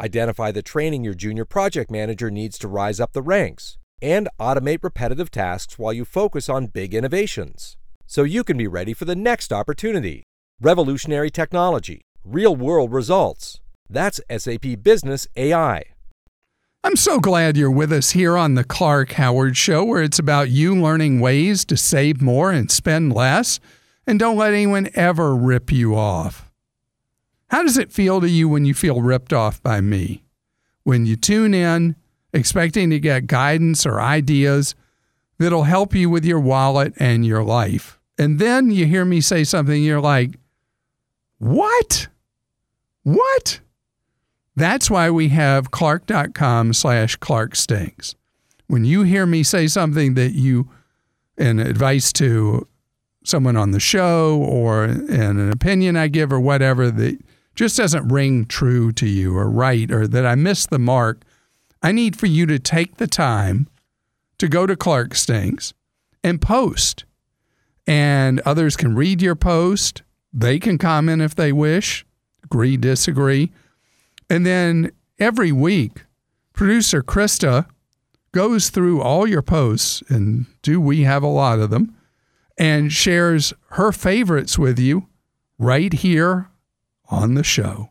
Identify 0.00 0.50
the 0.50 0.62
training 0.62 1.04
your 1.04 1.12
junior 1.12 1.44
project 1.44 1.90
manager 1.90 2.30
needs 2.30 2.56
to 2.60 2.68
rise 2.68 3.00
up 3.00 3.12
the 3.12 3.20
ranks. 3.20 3.76
And 4.04 4.28
automate 4.38 4.84
repetitive 4.84 5.30
tasks 5.30 5.78
while 5.78 5.94
you 5.94 6.04
focus 6.04 6.50
on 6.50 6.66
big 6.66 6.92
innovations. 6.92 7.78
So 8.06 8.22
you 8.22 8.44
can 8.44 8.58
be 8.58 8.66
ready 8.66 8.92
for 8.92 9.06
the 9.06 9.16
next 9.16 9.50
opportunity. 9.50 10.24
Revolutionary 10.60 11.30
technology, 11.30 12.02
real 12.22 12.54
world 12.54 12.92
results. 12.92 13.62
That's 13.88 14.20
SAP 14.28 14.82
Business 14.82 15.26
AI. 15.36 15.84
I'm 16.84 16.96
so 16.96 17.18
glad 17.18 17.56
you're 17.56 17.70
with 17.70 17.90
us 17.94 18.10
here 18.10 18.36
on 18.36 18.56
the 18.56 18.62
Clark 18.62 19.12
Howard 19.12 19.56
Show, 19.56 19.82
where 19.84 20.02
it's 20.02 20.18
about 20.18 20.50
you 20.50 20.78
learning 20.78 21.20
ways 21.20 21.64
to 21.64 21.74
save 21.74 22.20
more 22.20 22.52
and 22.52 22.70
spend 22.70 23.14
less, 23.14 23.58
and 24.06 24.18
don't 24.18 24.36
let 24.36 24.52
anyone 24.52 24.90
ever 24.92 25.34
rip 25.34 25.72
you 25.72 25.96
off. 25.96 26.50
How 27.48 27.62
does 27.62 27.78
it 27.78 27.90
feel 27.90 28.20
to 28.20 28.28
you 28.28 28.50
when 28.50 28.66
you 28.66 28.74
feel 28.74 29.00
ripped 29.00 29.32
off 29.32 29.62
by 29.62 29.80
me? 29.80 30.24
When 30.82 31.06
you 31.06 31.16
tune 31.16 31.54
in, 31.54 31.96
expecting 32.34 32.90
to 32.90 33.00
get 33.00 33.26
guidance 33.26 33.86
or 33.86 34.00
ideas 34.00 34.74
that'll 35.38 35.62
help 35.62 35.94
you 35.94 36.10
with 36.10 36.24
your 36.24 36.40
wallet 36.40 36.92
and 36.98 37.24
your 37.24 37.42
life. 37.42 37.98
And 38.18 38.38
then 38.38 38.70
you 38.70 38.86
hear 38.86 39.04
me 39.04 39.20
say 39.20 39.44
something, 39.44 39.82
you're 39.82 40.00
like, 40.00 40.32
what? 41.38 42.08
What? 43.02 43.60
That's 44.56 44.90
why 44.90 45.10
we 45.10 45.28
have 45.28 45.70
clark.com 45.70 46.74
slash 46.74 47.16
clarkstinks. 47.16 48.14
When 48.66 48.84
you 48.84 49.02
hear 49.02 49.26
me 49.26 49.42
say 49.42 49.66
something 49.66 50.14
that 50.14 50.32
you, 50.32 50.68
an 51.36 51.58
advice 51.58 52.12
to 52.14 52.66
someone 53.24 53.56
on 53.56 53.72
the 53.72 53.80
show 53.80 54.36
or 54.38 54.84
and 54.84 55.38
an 55.38 55.50
opinion 55.50 55.96
I 55.96 56.08
give 56.08 56.32
or 56.32 56.40
whatever 56.40 56.90
that 56.90 57.18
just 57.54 57.76
doesn't 57.76 58.08
ring 58.08 58.44
true 58.44 58.92
to 58.92 59.08
you 59.08 59.36
or 59.36 59.48
right 59.48 59.90
or 59.90 60.06
that 60.06 60.26
I 60.26 60.34
missed 60.34 60.70
the 60.70 60.78
mark, 60.78 61.22
I 61.84 61.92
need 61.92 62.18
for 62.18 62.24
you 62.24 62.46
to 62.46 62.58
take 62.58 62.96
the 62.96 63.06
time 63.06 63.68
to 64.38 64.48
go 64.48 64.66
to 64.66 64.74
Clark 64.74 65.14
Stinks 65.14 65.74
and 66.22 66.40
post. 66.40 67.04
And 67.86 68.40
others 68.40 68.74
can 68.74 68.94
read 68.94 69.20
your 69.20 69.34
post. 69.34 70.02
They 70.32 70.58
can 70.58 70.78
comment 70.78 71.20
if 71.20 71.34
they 71.34 71.52
wish, 71.52 72.06
agree, 72.42 72.78
disagree. 72.78 73.52
And 74.30 74.46
then 74.46 74.92
every 75.18 75.52
week, 75.52 76.04
producer 76.54 77.02
Christa 77.02 77.66
goes 78.32 78.70
through 78.70 79.02
all 79.02 79.26
your 79.26 79.42
posts, 79.42 80.02
and 80.08 80.46
do 80.62 80.80
we 80.80 81.02
have 81.02 81.22
a 81.22 81.26
lot 81.26 81.58
of 81.58 81.68
them, 81.68 81.94
and 82.56 82.90
shares 82.90 83.52
her 83.72 83.92
favorites 83.92 84.58
with 84.58 84.78
you 84.78 85.08
right 85.58 85.92
here 85.92 86.48
on 87.10 87.34
the 87.34 87.44
show. 87.44 87.90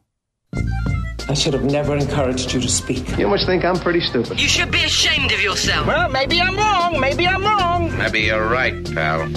I 1.30 1.34
should 1.36 1.54
have 1.54 1.64
never 1.64 1.96
encouraged 1.96 2.54
you 2.54 2.60
to 2.60 2.70
speak. 2.70 3.18
You 3.18 3.28
must 3.28 3.46
think 3.46 3.64
I'm 3.64 3.78
pretty 3.78 4.02
stupid. 4.02 4.40
You 4.42 4.48
should 4.48 4.72
be 4.72 4.84
ashamed 4.84 5.32
of 5.32 5.42
yourself. 5.42 5.88
Well, 5.88 6.10
maybe 6.10 6.42
I'm 6.42 6.56
wrong. 6.58 7.00
Maybe 7.00 7.26
I'm 7.26 7.44
wrong. 7.44 7.98
Maybe 7.98 8.22
you're 8.22 8.48
right, 8.48 8.84
pal. 8.94 9.30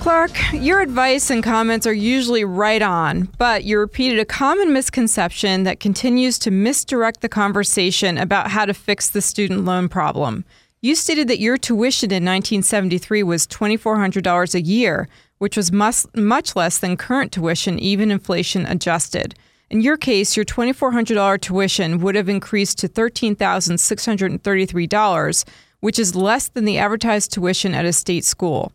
Clark, 0.00 0.32
your 0.52 0.80
advice 0.80 1.30
and 1.30 1.44
comments 1.44 1.86
are 1.86 1.92
usually 1.92 2.44
right 2.44 2.82
on, 2.82 3.28
but 3.38 3.62
you 3.62 3.78
repeated 3.78 4.18
a 4.18 4.24
common 4.24 4.72
misconception 4.72 5.62
that 5.62 5.78
continues 5.78 6.40
to 6.40 6.50
misdirect 6.50 7.20
the 7.20 7.28
conversation 7.28 8.18
about 8.18 8.50
how 8.50 8.64
to 8.66 8.74
fix 8.74 9.10
the 9.10 9.22
student 9.22 9.64
loan 9.64 9.88
problem. 9.88 10.44
You 10.84 10.96
stated 10.96 11.28
that 11.28 11.38
your 11.38 11.58
tuition 11.58 12.10
in 12.10 12.24
1973 12.24 13.22
was 13.22 13.46
$2,400 13.46 14.54
a 14.56 14.60
year, 14.60 15.08
which 15.38 15.56
was 15.56 15.70
much, 15.70 16.04
much 16.16 16.56
less 16.56 16.78
than 16.78 16.96
current 16.96 17.30
tuition, 17.30 17.78
even 17.78 18.10
inflation 18.10 18.66
adjusted. 18.66 19.36
In 19.70 19.80
your 19.80 19.96
case, 19.96 20.36
your 20.36 20.44
$2,400 20.44 21.40
tuition 21.40 22.00
would 22.00 22.16
have 22.16 22.28
increased 22.28 22.80
to 22.80 22.88
$13,633, 22.88 25.44
which 25.78 26.00
is 26.00 26.16
less 26.16 26.48
than 26.48 26.64
the 26.64 26.78
advertised 26.78 27.32
tuition 27.32 27.74
at 27.74 27.84
a 27.84 27.92
state 27.92 28.24
school. 28.24 28.72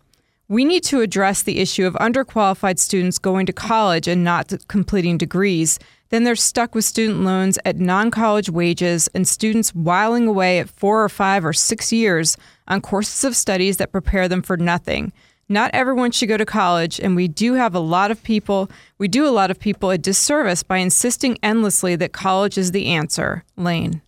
We 0.47 0.63
need 0.63 0.85
to 0.85 1.01
address 1.01 1.43
the 1.43 1.59
issue 1.59 1.85
of 1.85 1.95
underqualified 1.95 2.79
students 2.79 3.19
going 3.19 3.47
to 3.47 3.53
college 3.53 4.07
and 4.07 4.23
not 4.23 4.53
completing 4.69 5.17
degrees. 5.17 5.77
Then 6.09 6.23
they're 6.23 6.35
stuck 6.35 6.73
with 6.73 6.85
student 6.85 7.21
loans 7.21 7.59
at 7.65 7.77
non 7.77 8.11
college 8.11 8.49
wages 8.49 9.09
and 9.13 9.27
students 9.27 9.75
whiling 9.75 10.27
away 10.27 10.59
at 10.59 10.69
four 10.69 11.03
or 11.03 11.09
five 11.09 11.45
or 11.45 11.53
six 11.53 11.91
years 11.91 12.37
on 12.67 12.81
courses 12.81 13.23
of 13.23 13.35
studies 13.35 13.77
that 13.77 13.91
prepare 13.91 14.27
them 14.27 14.41
for 14.41 14.57
nothing. 14.57 15.11
Not 15.49 15.71
everyone 15.73 16.11
should 16.11 16.27
go 16.27 16.35
to 16.35 16.45
college, 16.45 16.99
and 16.99 17.15
we 17.15 17.29
do 17.29 17.53
have 17.53 17.73
a 17.73 17.79
lot 17.79 18.11
of 18.11 18.21
people, 18.21 18.69
we 18.97 19.07
do 19.07 19.25
a 19.25 19.31
lot 19.31 19.49
of 19.49 19.57
people 19.59 19.89
a 19.89 19.97
disservice 19.97 20.61
by 20.61 20.77
insisting 20.77 21.37
endlessly 21.41 21.95
that 21.95 22.11
college 22.11 22.57
is 22.57 22.71
the 22.71 22.87
answer. 22.87 23.45
Lane. 23.55 24.01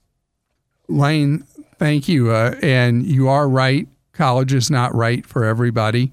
Lane, 0.90 1.46
thank 1.78 2.10
you. 2.10 2.32
Uh, 2.32 2.56
and 2.62 3.06
you 3.06 3.30
are 3.30 3.48
right. 3.48 3.88
College 4.12 4.54
is 4.54 4.70
not 4.70 4.94
right 4.94 5.26
for 5.26 5.46
everybody. 5.46 6.12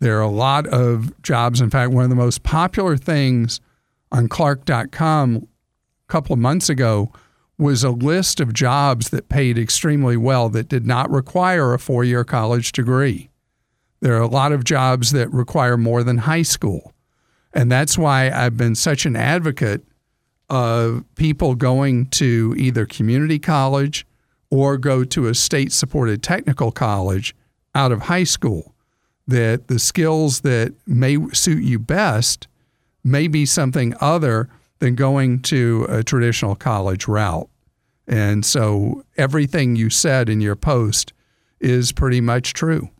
There 0.00 0.18
are 0.18 0.22
a 0.22 0.28
lot 0.28 0.66
of 0.66 1.22
jobs. 1.22 1.62
In 1.62 1.70
fact, 1.70 1.92
one 1.92 2.04
of 2.04 2.10
the 2.10 2.16
most 2.16 2.42
popular 2.42 2.98
things 2.98 3.60
on 4.12 4.28
Clark.com 4.28 5.36
a 5.36 6.12
couple 6.12 6.32
of 6.32 6.38
months 6.38 6.68
ago 6.68 7.12
was 7.58 7.82
a 7.82 7.90
list 7.90 8.40
of 8.40 8.52
jobs 8.52 9.10
that 9.10 9.28
paid 9.28 9.58
extremely 9.58 10.16
well 10.16 10.48
that 10.50 10.68
did 10.68 10.86
not 10.86 11.10
require 11.10 11.72
a 11.72 11.78
four 11.78 12.04
year 12.04 12.24
college 12.24 12.72
degree. 12.72 13.30
There 14.00 14.14
are 14.14 14.22
a 14.22 14.28
lot 14.28 14.52
of 14.52 14.64
jobs 14.64 15.10
that 15.12 15.32
require 15.32 15.76
more 15.76 16.02
than 16.02 16.18
high 16.18 16.42
school. 16.42 16.92
And 17.54 17.72
that's 17.72 17.96
why 17.96 18.30
I've 18.30 18.56
been 18.56 18.74
such 18.74 19.06
an 19.06 19.16
advocate 19.16 19.82
of 20.50 21.04
people 21.14 21.54
going 21.54 22.06
to 22.06 22.54
either 22.58 22.84
community 22.84 23.38
college 23.38 24.06
or 24.50 24.76
go 24.76 25.04
to 25.04 25.26
a 25.26 25.34
state 25.34 25.72
supported 25.72 26.22
technical 26.22 26.70
college 26.70 27.34
out 27.74 27.92
of 27.92 28.02
high 28.02 28.24
school 28.24 28.74
that 29.26 29.68
the 29.68 29.78
skills 29.78 30.42
that 30.42 30.72
may 30.86 31.18
suit 31.32 31.64
you 31.64 31.78
best 31.78 32.46
may 33.06 33.28
be 33.28 33.46
something 33.46 33.94
other 34.00 34.48
than 34.80 34.94
going 34.94 35.40
to 35.40 35.86
a 35.88 36.02
traditional 36.02 36.56
college 36.56 37.06
route. 37.06 37.48
And 38.06 38.44
so 38.44 39.04
everything 39.16 39.76
you 39.76 39.90
said 39.90 40.28
in 40.28 40.40
your 40.40 40.56
post 40.56 41.12
is 41.60 41.92
pretty 41.92 42.20
much 42.20 42.52
true. 42.52 42.90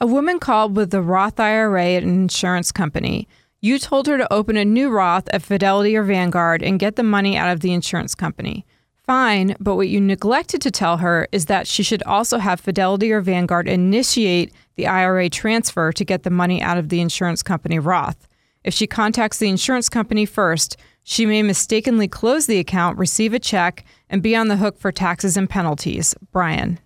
A 0.00 0.06
woman 0.06 0.38
called 0.38 0.76
with 0.76 0.90
the 0.90 1.02
Roth 1.02 1.40
IRA 1.40 1.92
at 1.92 2.02
an 2.02 2.10
insurance 2.10 2.70
company. 2.70 3.26
You 3.60 3.78
told 3.78 4.06
her 4.06 4.18
to 4.18 4.32
open 4.32 4.56
a 4.56 4.64
new 4.64 4.90
Roth 4.90 5.28
at 5.32 5.42
Fidelity 5.42 5.96
or 5.96 6.02
Vanguard 6.02 6.62
and 6.62 6.78
get 6.78 6.96
the 6.96 7.02
money 7.02 7.36
out 7.36 7.50
of 7.50 7.60
the 7.60 7.72
insurance 7.72 8.14
company. 8.14 8.66
Fine, 9.06 9.56
but 9.60 9.76
what 9.76 9.88
you 9.88 10.00
neglected 10.00 10.60
to 10.62 10.70
tell 10.70 10.98
her 10.98 11.28
is 11.32 11.46
that 11.46 11.66
she 11.66 11.82
should 11.82 12.02
also 12.04 12.38
have 12.38 12.60
Fidelity 12.60 13.12
or 13.12 13.20
Vanguard 13.20 13.68
initiate 13.68 14.52
the 14.76 14.86
IRA 14.86 15.28
transfer 15.30 15.92
to 15.92 16.04
get 16.04 16.22
the 16.22 16.30
money 16.30 16.60
out 16.60 16.78
of 16.78 16.88
the 16.88 17.00
insurance 17.00 17.42
company 17.42 17.78
Roth. 17.78 18.28
If 18.64 18.74
she 18.74 18.86
contacts 18.86 19.38
the 19.38 19.48
insurance 19.48 19.88
company 19.88 20.26
first, 20.26 20.76
she 21.04 21.26
may 21.26 21.42
mistakenly 21.42 22.08
close 22.08 22.46
the 22.46 22.58
account, 22.58 22.98
receive 22.98 23.34
a 23.34 23.38
check, 23.38 23.84
and 24.08 24.22
be 24.22 24.34
on 24.34 24.48
the 24.48 24.56
hook 24.56 24.78
for 24.78 24.90
taxes 24.90 25.36
and 25.36 25.48
penalties. 25.48 26.14
Brian. 26.32 26.80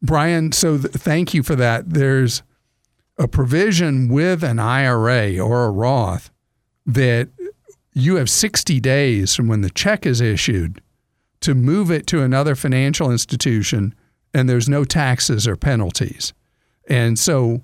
Brian, 0.00 0.52
so 0.52 0.78
th- 0.78 0.94
thank 0.94 1.34
you 1.34 1.42
for 1.42 1.56
that. 1.56 1.90
There's 1.90 2.42
a 3.18 3.26
provision 3.26 4.08
with 4.08 4.44
an 4.44 4.58
IRA 4.58 5.38
or 5.38 5.64
a 5.64 5.70
Roth 5.70 6.30
that 6.86 7.28
you 7.92 8.16
have 8.16 8.30
60 8.30 8.80
days 8.80 9.34
from 9.34 9.48
when 9.48 9.62
the 9.62 9.70
check 9.70 10.06
is 10.06 10.20
issued 10.20 10.80
to 11.40 11.54
move 11.54 11.90
it 11.90 12.06
to 12.08 12.22
another 12.22 12.54
financial 12.54 13.10
institution, 13.10 13.94
and 14.32 14.48
there's 14.48 14.68
no 14.68 14.84
taxes 14.84 15.46
or 15.46 15.56
penalties. 15.56 16.32
And 16.88 17.18
so 17.18 17.62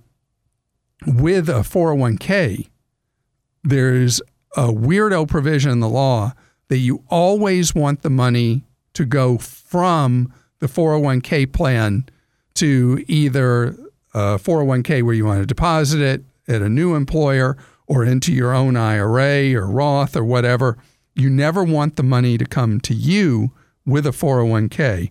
with 1.07 1.49
a 1.49 1.61
401k, 1.61 2.70
there's 3.63 4.21
a 4.57 4.69
weirdo 4.69 5.29
provision 5.29 5.71
in 5.71 5.81
the 5.81 5.89
law 5.89 6.33
that 6.69 6.79
you 6.79 7.05
always 7.09 7.75
want 7.75 8.03
the 8.03 8.11
money 8.11 8.65
to 8.95 9.05
go 9.05 9.39
from 9.39 10.33
the 10.61 10.67
401k 10.67 11.53
plan 11.53 12.05
to 12.55 13.05
either 13.09 13.77
uh, 14.15 14.37
a 14.37 14.39
401k 14.39 15.03
where 15.03 15.15
you 15.15 15.25
want 15.25 15.41
to 15.41 15.47
deposit 15.47 16.01
it 16.01 16.25
at 16.49 16.63
a 16.63 16.69
new 16.69 16.95
employer 16.95 17.57
or 17.87 18.05
into 18.05 18.33
your 18.33 18.53
own 18.53 18.77
IRA 18.77 19.55
or 19.55 19.67
Roth 19.67 20.17
or 20.17 20.25
whatever. 20.25 20.79
You 21.15 21.31
never 21.31 21.65
want 21.65 21.97
the 21.97 22.03
money 22.03 22.39
to 22.39 22.45
come 22.45 22.81
to 22.81 22.95
you 22.95 23.53
with 23.85 24.07
a 24.07 24.11
401k. 24.11 25.11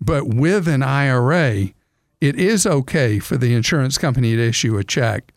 But 0.00 0.28
with 0.28 0.66
an 0.66 0.82
IRA, 0.82 1.68
it 2.20 2.36
is 2.36 2.66
okay 2.66 3.18
for 3.18 3.36
the 3.36 3.54
insurance 3.54 3.98
company 3.98 4.34
to 4.36 4.42
issue 4.48 4.78
a 4.78 4.84
check. 4.84 5.32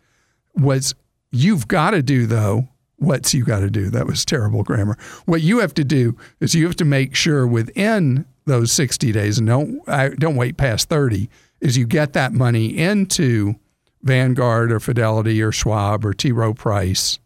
What's 0.54 0.94
you've 1.34 1.68
got 1.68 1.92
to 1.92 2.02
do 2.02 2.26
though, 2.26 2.70
what's 2.98 3.34
you 3.34 3.44
got 3.44 3.60
to 3.60 3.70
do? 3.70 3.90
That 3.90 4.08
was 4.08 4.24
terrible 4.24 4.64
grammar. 4.64 4.98
What 5.26 5.42
you 5.42 5.60
have 5.60 5.74
to 5.76 5.84
do 5.84 6.18
is 6.40 6.56
you 6.56 6.66
have 6.68 6.76
to 6.78 6.86
make 6.86 7.16
sure 7.16 7.46
within 7.46 8.26
those 8.46 8.72
60 8.72 9.12
days 9.12 9.38
and 9.38 9.48
don't 9.48 9.82
I, 9.88 10.10
don't 10.10 10.36
wait 10.36 10.58
past 10.58 10.90
30 10.90 11.30
is 11.62 11.78
you 11.78 11.86
get 11.86 12.14
that 12.14 12.34
money 12.34 12.78
into 12.78 13.56
Vanguard 14.02 14.72
or 14.72 14.80
Fidelity 14.80 15.42
or 15.42 15.52
Schwab 15.52 16.06
or 16.06 16.14
T. 16.14 16.32
Rowe 16.32 16.54
Price, 16.54 17.20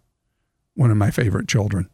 one 0.76 0.92
of 0.92 0.98
my 0.98 1.10
favorite 1.10 1.48
children. 1.48 1.90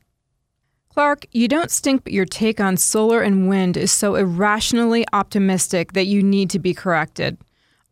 Clark, 0.90 1.26
you 1.32 1.48
don't 1.48 1.72
stink, 1.72 2.04
but 2.04 2.14
your 2.14 2.26
take 2.26 2.60
on 2.60 2.78
solar 2.78 3.22
and 3.22 3.48
wind 3.50 3.78
is 3.78 3.92
so 3.92 4.16
irrationally 4.16 5.06
optimistic 5.12 5.94
that 5.94 6.06
you 6.06 6.22
need 6.22 6.50
to 6.52 6.60
be 6.60 6.74
corrected. 6.74 7.38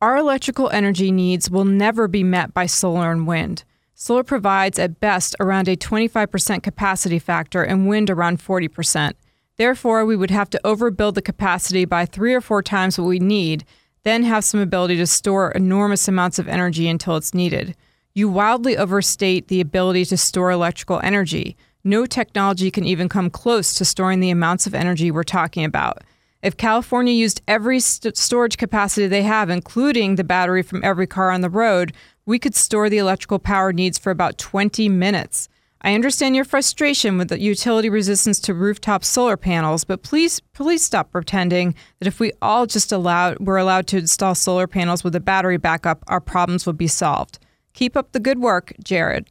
Our 0.01 0.17
electrical 0.17 0.69
energy 0.69 1.11
needs 1.11 1.49
will 1.49 1.65
never 1.65 2.07
be 2.07 2.23
met 2.23 2.53
by 2.53 2.65
solar 2.65 3.11
and 3.11 3.25
wind. 3.25 3.63
Solar 4.03 4.23
provides 4.23 4.79
at 4.79 4.99
best 4.99 5.35
around 5.39 5.67
a 5.67 5.77
25% 5.77 6.63
capacity 6.63 7.19
factor 7.19 7.61
and 7.61 7.87
wind 7.87 8.09
around 8.09 8.39
40%. 8.39 9.13
Therefore, 9.57 10.07
we 10.07 10.15
would 10.15 10.31
have 10.31 10.49
to 10.49 10.61
overbuild 10.63 11.13
the 11.13 11.21
capacity 11.21 11.85
by 11.85 12.07
three 12.07 12.33
or 12.33 12.41
four 12.41 12.63
times 12.63 12.97
what 12.97 13.05
we 13.05 13.19
need, 13.19 13.63
then 14.01 14.23
have 14.23 14.43
some 14.43 14.59
ability 14.59 14.97
to 14.97 15.05
store 15.05 15.51
enormous 15.51 16.07
amounts 16.07 16.39
of 16.39 16.47
energy 16.47 16.87
until 16.87 17.15
it's 17.15 17.35
needed. 17.35 17.75
You 18.15 18.27
wildly 18.27 18.75
overstate 18.75 19.49
the 19.49 19.61
ability 19.61 20.05
to 20.05 20.17
store 20.17 20.49
electrical 20.49 20.99
energy. 21.03 21.55
No 21.83 22.07
technology 22.07 22.71
can 22.71 22.85
even 22.85 23.07
come 23.07 23.29
close 23.29 23.75
to 23.75 23.85
storing 23.85 24.19
the 24.19 24.31
amounts 24.31 24.65
of 24.65 24.73
energy 24.73 25.11
we're 25.11 25.21
talking 25.21 25.63
about. 25.63 26.01
If 26.41 26.57
California 26.57 27.13
used 27.13 27.41
every 27.47 27.79
st- 27.79 28.17
storage 28.17 28.57
capacity 28.57 29.05
they 29.05 29.21
have, 29.21 29.51
including 29.51 30.15
the 30.15 30.23
battery 30.23 30.63
from 30.63 30.83
every 30.83 31.05
car 31.05 31.29
on 31.29 31.41
the 31.41 31.51
road, 31.51 31.93
we 32.25 32.39
could 32.39 32.55
store 32.55 32.89
the 32.89 32.97
electrical 32.97 33.39
power 33.39 33.73
needs 33.73 33.97
for 33.97 34.11
about 34.11 34.37
20 34.37 34.89
minutes. 34.89 35.49
I 35.83 35.95
understand 35.95 36.35
your 36.35 36.45
frustration 36.45 37.17
with 37.17 37.29
the 37.29 37.39
utility 37.39 37.89
resistance 37.89 38.39
to 38.41 38.53
rooftop 38.53 39.03
solar 39.03 39.35
panels, 39.35 39.83
but 39.83 40.03
please 40.03 40.39
please 40.53 40.85
stop 40.85 41.11
pretending 41.11 41.73
that 41.99 42.07
if 42.07 42.19
we 42.19 42.31
all 42.41 42.67
just 42.67 42.91
allowed 42.91 43.39
were 43.39 43.57
allowed 43.57 43.87
to 43.87 43.97
install 43.97 44.35
solar 44.35 44.67
panels 44.67 45.03
with 45.03 45.15
a 45.15 45.19
battery 45.19 45.57
backup, 45.57 46.03
our 46.07 46.21
problems 46.21 46.67
would 46.67 46.77
be 46.77 46.87
solved. 46.87 47.39
Keep 47.73 47.97
up 47.97 48.11
the 48.11 48.19
good 48.19 48.39
work, 48.39 48.73
Jared. 48.83 49.27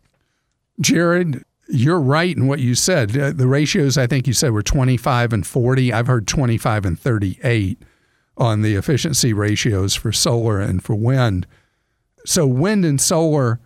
Jared, 0.81 1.44
you're 1.68 2.00
right 2.00 2.37
in 2.37 2.48
what 2.48 2.59
you 2.59 2.74
said. 2.74 3.16
Uh, 3.16 3.31
the 3.31 3.46
ratios 3.46 3.96
I 3.96 4.09
think 4.09 4.26
you 4.26 4.33
said 4.33 4.50
were 4.50 4.62
25 4.62 5.33
and 5.33 5.46
40. 5.46 5.92
I've 5.92 6.09
heard 6.09 6.26
25 6.26 6.85
and 6.85 6.98
38 6.98 7.81
on 8.37 8.62
the 8.62 8.74
efficiency 8.74 9.33
ratios 9.33 9.94
for 9.94 10.11
solar 10.11 10.59
and 10.59 10.83
for 10.83 10.96
wind. 10.96 11.46
So 12.31 12.47
wind 12.47 12.85
and 12.85 13.01
solar 13.01 13.61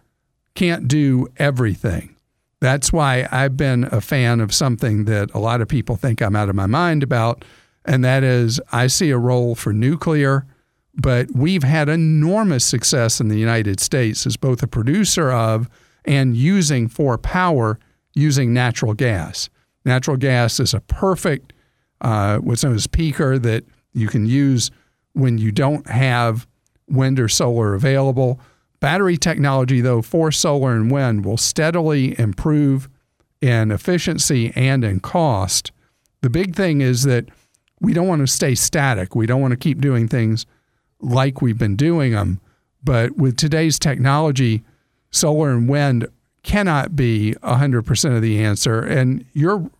can't 0.54 0.88
do 0.88 1.28
everything 1.36 2.14
that's 2.64 2.94
why 2.94 3.28
I've 3.30 3.58
been 3.58 3.84
a 3.92 4.00
fan 4.00 4.40
of 4.40 4.54
something 4.54 5.04
that 5.04 5.30
a 5.34 5.38
lot 5.38 5.60
of 5.60 5.68
people 5.68 5.96
think 5.96 6.22
I'm 6.22 6.34
out 6.34 6.48
of 6.48 6.54
my 6.54 6.64
mind 6.64 7.02
about, 7.02 7.44
and 7.84 8.02
that 8.04 8.24
is 8.24 8.58
I 8.72 8.86
see 8.86 9.10
a 9.10 9.18
role 9.18 9.54
for 9.54 9.74
nuclear, 9.74 10.46
but 10.94 11.30
we've 11.34 11.62
had 11.62 11.90
enormous 11.90 12.64
success 12.64 13.20
in 13.20 13.28
the 13.28 13.38
United 13.38 13.80
States 13.80 14.26
as 14.26 14.38
both 14.38 14.62
a 14.62 14.66
producer 14.66 15.30
of 15.30 15.68
and 16.06 16.38
using 16.38 16.88
for 16.88 17.18
power 17.18 17.78
using 18.14 18.54
natural 18.54 18.94
gas. 18.94 19.50
Natural 19.84 20.16
gas 20.16 20.58
is 20.58 20.72
a 20.72 20.80
perfect, 20.80 21.52
uh, 22.00 22.38
what's 22.38 22.64
known 22.64 22.76
as 22.76 22.86
peaker 22.86 23.40
that 23.42 23.64
you 23.92 24.08
can 24.08 24.24
use 24.24 24.70
when 25.12 25.36
you 25.36 25.52
don't 25.52 25.86
have 25.86 26.46
wind 26.88 27.20
or 27.20 27.28
solar 27.28 27.74
available. 27.74 28.40
Battery 28.84 29.16
technology, 29.16 29.80
though, 29.80 30.02
for 30.02 30.30
solar 30.30 30.74
and 30.74 30.90
wind 30.90 31.24
will 31.24 31.38
steadily 31.38 32.20
improve 32.20 32.90
in 33.40 33.70
efficiency 33.70 34.52
and 34.54 34.84
in 34.84 35.00
cost. 35.00 35.72
The 36.20 36.28
big 36.28 36.54
thing 36.54 36.82
is 36.82 37.04
that 37.04 37.30
we 37.80 37.94
don't 37.94 38.08
want 38.08 38.20
to 38.20 38.26
stay 38.26 38.54
static. 38.54 39.14
We 39.16 39.24
don't 39.24 39.40
want 39.40 39.52
to 39.52 39.56
keep 39.56 39.80
doing 39.80 40.06
things 40.06 40.44
like 41.00 41.40
we've 41.40 41.56
been 41.56 41.76
doing 41.76 42.12
them. 42.12 42.42
But 42.82 43.16
with 43.16 43.38
today's 43.38 43.78
technology, 43.78 44.62
solar 45.10 45.52
and 45.52 45.66
wind 45.66 46.06
cannot 46.42 46.94
be 46.94 47.34
100% 47.42 48.16
of 48.16 48.20
the 48.20 48.44
answer. 48.44 48.82
And 48.82 49.24
you're, 49.32 49.70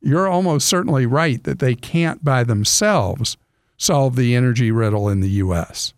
you're 0.00 0.28
almost 0.28 0.68
certainly 0.68 1.06
right 1.06 1.42
that 1.42 1.58
they 1.58 1.74
can't 1.74 2.22
by 2.22 2.44
themselves 2.44 3.36
solve 3.78 4.14
the 4.14 4.36
energy 4.36 4.70
riddle 4.70 5.08
in 5.08 5.18
the 5.18 5.30
U.S. 5.30 5.92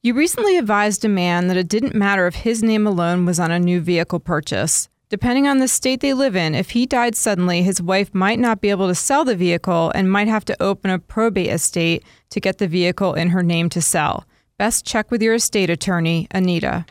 You 0.00 0.14
recently 0.14 0.56
advised 0.56 1.04
a 1.04 1.08
man 1.08 1.48
that 1.48 1.56
it 1.56 1.66
didn't 1.66 1.94
matter 1.94 2.28
if 2.28 2.36
his 2.36 2.62
name 2.62 2.86
alone 2.86 3.26
was 3.26 3.40
on 3.40 3.50
a 3.50 3.58
new 3.58 3.80
vehicle 3.80 4.20
purchase. 4.20 4.88
Depending 5.08 5.48
on 5.48 5.58
the 5.58 5.66
state 5.66 6.00
they 6.00 6.14
live 6.14 6.36
in, 6.36 6.54
if 6.54 6.70
he 6.70 6.86
died 6.86 7.16
suddenly, 7.16 7.62
his 7.62 7.82
wife 7.82 8.14
might 8.14 8.38
not 8.38 8.60
be 8.60 8.70
able 8.70 8.86
to 8.86 8.94
sell 8.94 9.24
the 9.24 9.34
vehicle 9.34 9.90
and 9.96 10.12
might 10.12 10.28
have 10.28 10.44
to 10.44 10.62
open 10.62 10.90
a 10.90 11.00
probate 11.00 11.50
estate 11.50 12.04
to 12.30 12.38
get 12.38 12.58
the 12.58 12.68
vehicle 12.68 13.14
in 13.14 13.30
her 13.30 13.42
name 13.42 13.68
to 13.70 13.82
sell. 13.82 14.24
Best 14.56 14.86
check 14.86 15.10
with 15.10 15.20
your 15.20 15.34
estate 15.34 15.68
attorney, 15.68 16.28
Anita. 16.30 16.86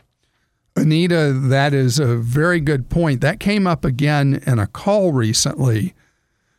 Anita, 0.76 1.32
that 1.32 1.72
is 1.72 1.98
a 1.98 2.16
very 2.16 2.60
good 2.60 2.90
point. 2.90 3.22
That 3.22 3.40
came 3.40 3.66
up 3.66 3.86
again 3.86 4.42
in 4.46 4.58
a 4.58 4.66
call 4.66 5.12
recently 5.12 5.94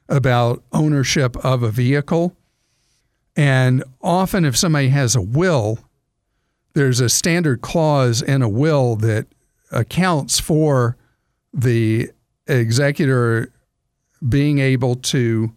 about 0.07 0.63
ownership 0.71 1.37
of 1.45 1.61
a 1.61 1.69
vehicle. 1.69 2.35
And 3.35 3.83
often, 4.01 4.45
if 4.45 4.57
somebody 4.57 4.89
has 4.89 5.15
a 5.15 5.21
will, 5.21 5.77
there's 6.79 7.01
a 7.01 7.09
standard 7.09 7.59
clause 7.59 8.21
in 8.21 8.41
a 8.41 8.47
will 8.47 8.95
that 8.95 9.27
accounts 9.69 10.39
for 10.39 10.95
the 11.53 12.09
executor 12.47 13.51
being 14.29 14.59
able 14.59 14.95
to 14.95 15.53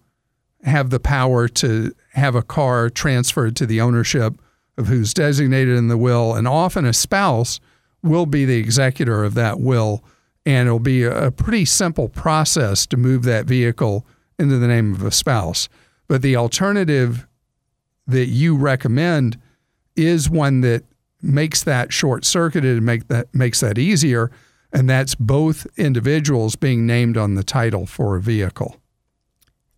have 0.64 0.90
the 0.90 0.98
power 0.98 1.46
to 1.46 1.94
have 2.14 2.34
a 2.34 2.42
car 2.42 2.90
transferred 2.90 3.54
to 3.54 3.66
the 3.66 3.80
ownership 3.80 4.34
of 4.76 4.88
who's 4.88 5.14
designated 5.14 5.76
in 5.76 5.86
the 5.86 5.96
will. 5.96 6.34
And 6.34 6.48
often 6.48 6.84
a 6.84 6.92
spouse 6.92 7.60
will 8.02 8.26
be 8.26 8.44
the 8.44 8.58
executor 8.58 9.22
of 9.22 9.34
that 9.34 9.60
will. 9.60 10.02
And 10.44 10.66
it'll 10.66 10.80
be 10.80 11.04
a 11.04 11.30
pretty 11.30 11.66
simple 11.66 12.08
process 12.08 12.84
to 12.86 12.96
move 12.96 13.22
that 13.22 13.46
vehicle 13.46 14.04
into 14.40 14.58
the 14.58 14.66
name 14.66 14.92
of 14.92 15.04
a 15.04 15.12
spouse. 15.12 15.68
But 16.08 16.20
the 16.20 16.34
alternative 16.34 17.28
that 18.08 18.26
you 18.26 18.56
recommend 18.56 19.40
is 19.94 20.28
one 20.28 20.62
that 20.62 20.82
makes 21.22 21.62
that 21.62 21.92
short 21.92 22.24
circuited 22.24 22.76
and 22.76 22.86
make 22.86 23.08
that 23.08 23.32
makes 23.34 23.60
that 23.60 23.78
easier 23.78 24.30
and 24.72 24.88
that's 24.88 25.14
both 25.14 25.66
individuals 25.76 26.56
being 26.56 26.86
named 26.86 27.16
on 27.16 27.34
the 27.34 27.44
title 27.44 27.86
for 27.86 28.16
a 28.16 28.20
vehicle. 28.20 28.76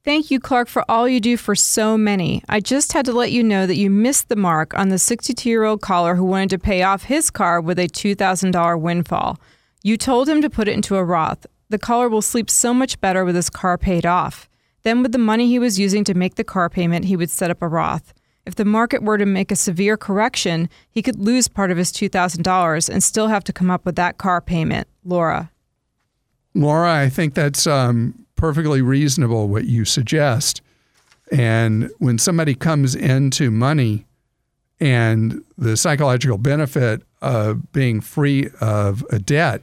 Thank 0.04 0.30
you, 0.30 0.38
Clark, 0.38 0.68
for 0.68 0.84
all 0.88 1.08
you 1.08 1.18
do 1.18 1.36
for 1.38 1.54
so 1.54 1.96
many. 1.96 2.42
I 2.48 2.60
just 2.60 2.92
had 2.92 3.06
to 3.06 3.12
let 3.12 3.32
you 3.32 3.42
know 3.42 3.66
that 3.66 3.76
you 3.76 3.88
missed 3.88 4.28
the 4.28 4.36
mark 4.36 4.74
on 4.78 4.90
the 4.90 4.98
62 4.98 5.48
year 5.48 5.64
old 5.64 5.80
caller 5.80 6.14
who 6.14 6.24
wanted 6.24 6.50
to 6.50 6.58
pay 6.58 6.82
off 6.82 7.04
his 7.04 7.30
car 7.30 7.60
with 7.60 7.78
a 7.78 7.88
$2,000 7.88 8.80
windfall. 8.80 9.40
You 9.82 9.96
told 9.96 10.28
him 10.28 10.42
to 10.42 10.50
put 10.50 10.68
it 10.68 10.72
into 10.72 10.96
a 10.96 11.04
Roth. 11.04 11.46
The 11.70 11.78
caller 11.78 12.08
will 12.08 12.22
sleep 12.22 12.50
so 12.50 12.74
much 12.74 13.00
better 13.00 13.24
with 13.24 13.34
his 13.34 13.50
car 13.50 13.78
paid 13.78 14.04
off. 14.04 14.48
Then, 14.82 15.02
with 15.02 15.12
the 15.12 15.18
money 15.18 15.48
he 15.48 15.58
was 15.58 15.78
using 15.78 16.04
to 16.04 16.14
make 16.14 16.34
the 16.34 16.44
car 16.44 16.68
payment, 16.68 17.06
he 17.06 17.16
would 17.16 17.30
set 17.30 17.50
up 17.50 17.62
a 17.62 17.68
Roth. 17.68 18.12
If 18.46 18.56
the 18.56 18.64
market 18.64 19.02
were 19.02 19.16
to 19.16 19.26
make 19.26 19.50
a 19.50 19.56
severe 19.56 19.96
correction, 19.96 20.68
he 20.90 21.02
could 21.02 21.18
lose 21.18 21.48
part 21.48 21.70
of 21.70 21.78
his 21.78 21.90
$2,000 21.92 22.88
and 22.88 23.02
still 23.02 23.28
have 23.28 23.44
to 23.44 23.52
come 23.52 23.70
up 23.70 23.86
with 23.86 23.96
that 23.96 24.18
car 24.18 24.40
payment. 24.40 24.86
Laura. 25.04 25.50
Laura, 26.54 26.92
I 26.92 27.08
think 27.08 27.34
that's 27.34 27.66
um, 27.66 28.26
perfectly 28.36 28.82
reasonable 28.82 29.48
what 29.48 29.64
you 29.64 29.84
suggest. 29.84 30.60
And 31.32 31.90
when 31.98 32.18
somebody 32.18 32.54
comes 32.54 32.94
into 32.94 33.50
money 33.50 34.06
and 34.78 35.42
the 35.56 35.76
psychological 35.76 36.38
benefit 36.38 37.02
of 37.22 37.72
being 37.72 38.00
free 38.00 38.50
of 38.60 39.04
a 39.10 39.18
debt 39.18 39.62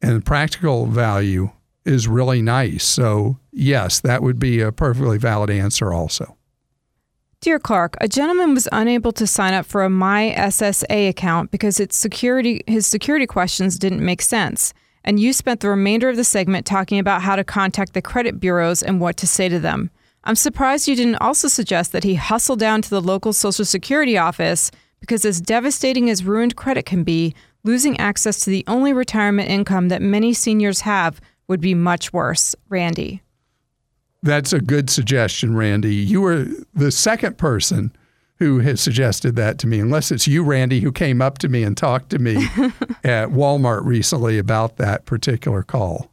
and 0.00 0.16
the 0.16 0.20
practical 0.24 0.86
value 0.86 1.50
is 1.84 2.08
really 2.08 2.40
nice. 2.42 2.84
So, 2.84 3.38
yes, 3.52 4.00
that 4.00 4.22
would 4.22 4.38
be 4.38 4.60
a 4.60 4.72
perfectly 4.72 5.18
valid 5.18 5.50
answer 5.50 5.92
also. 5.92 6.36
Dear 7.42 7.58
Clark, 7.58 7.96
a 8.00 8.06
gentleman 8.06 8.54
was 8.54 8.68
unable 8.70 9.10
to 9.10 9.26
sign 9.26 9.52
up 9.52 9.66
for 9.66 9.82
a 9.82 9.90
My 9.90 10.32
SSA 10.38 11.08
account 11.08 11.50
because 11.50 11.80
its 11.80 11.96
security, 11.96 12.62
his 12.68 12.86
security 12.86 13.26
questions 13.26 13.80
didn't 13.80 14.04
make 14.04 14.22
sense. 14.22 14.72
And 15.02 15.18
you 15.18 15.32
spent 15.32 15.58
the 15.58 15.68
remainder 15.68 16.08
of 16.08 16.14
the 16.14 16.22
segment 16.22 16.66
talking 16.66 17.00
about 17.00 17.22
how 17.22 17.34
to 17.34 17.42
contact 17.42 17.94
the 17.94 18.00
credit 18.00 18.38
bureaus 18.38 18.80
and 18.80 19.00
what 19.00 19.16
to 19.16 19.26
say 19.26 19.48
to 19.48 19.58
them. 19.58 19.90
I'm 20.22 20.36
surprised 20.36 20.86
you 20.86 20.94
didn't 20.94 21.16
also 21.16 21.48
suggest 21.48 21.90
that 21.90 22.04
he 22.04 22.14
hustle 22.14 22.54
down 22.54 22.80
to 22.82 22.90
the 22.90 23.02
local 23.02 23.32
Social 23.32 23.64
Security 23.64 24.16
office 24.16 24.70
because, 25.00 25.24
as 25.24 25.40
devastating 25.40 26.08
as 26.08 26.22
ruined 26.22 26.54
credit 26.54 26.86
can 26.86 27.02
be, 27.02 27.34
losing 27.64 27.98
access 27.98 28.38
to 28.44 28.50
the 28.50 28.62
only 28.68 28.92
retirement 28.92 29.50
income 29.50 29.88
that 29.88 30.00
many 30.00 30.32
seniors 30.32 30.82
have 30.82 31.20
would 31.48 31.60
be 31.60 31.74
much 31.74 32.12
worse. 32.12 32.54
Randy. 32.68 33.20
That's 34.22 34.52
a 34.52 34.60
good 34.60 34.88
suggestion, 34.88 35.56
Randy. 35.56 35.94
You 35.94 36.20
were 36.20 36.46
the 36.74 36.92
second 36.92 37.38
person 37.38 37.94
who 38.36 38.58
has 38.60 38.80
suggested 38.80 39.36
that 39.36 39.58
to 39.60 39.66
me, 39.66 39.78
unless 39.78 40.10
it's 40.10 40.26
you, 40.26 40.42
Randy, 40.44 40.80
who 40.80 40.92
came 40.92 41.22
up 41.22 41.38
to 41.38 41.48
me 41.48 41.62
and 41.62 41.76
talked 41.76 42.10
to 42.10 42.18
me 42.18 42.36
at 43.04 43.28
Walmart 43.30 43.84
recently 43.84 44.38
about 44.38 44.76
that 44.76 45.04
particular 45.06 45.62
call. 45.62 46.12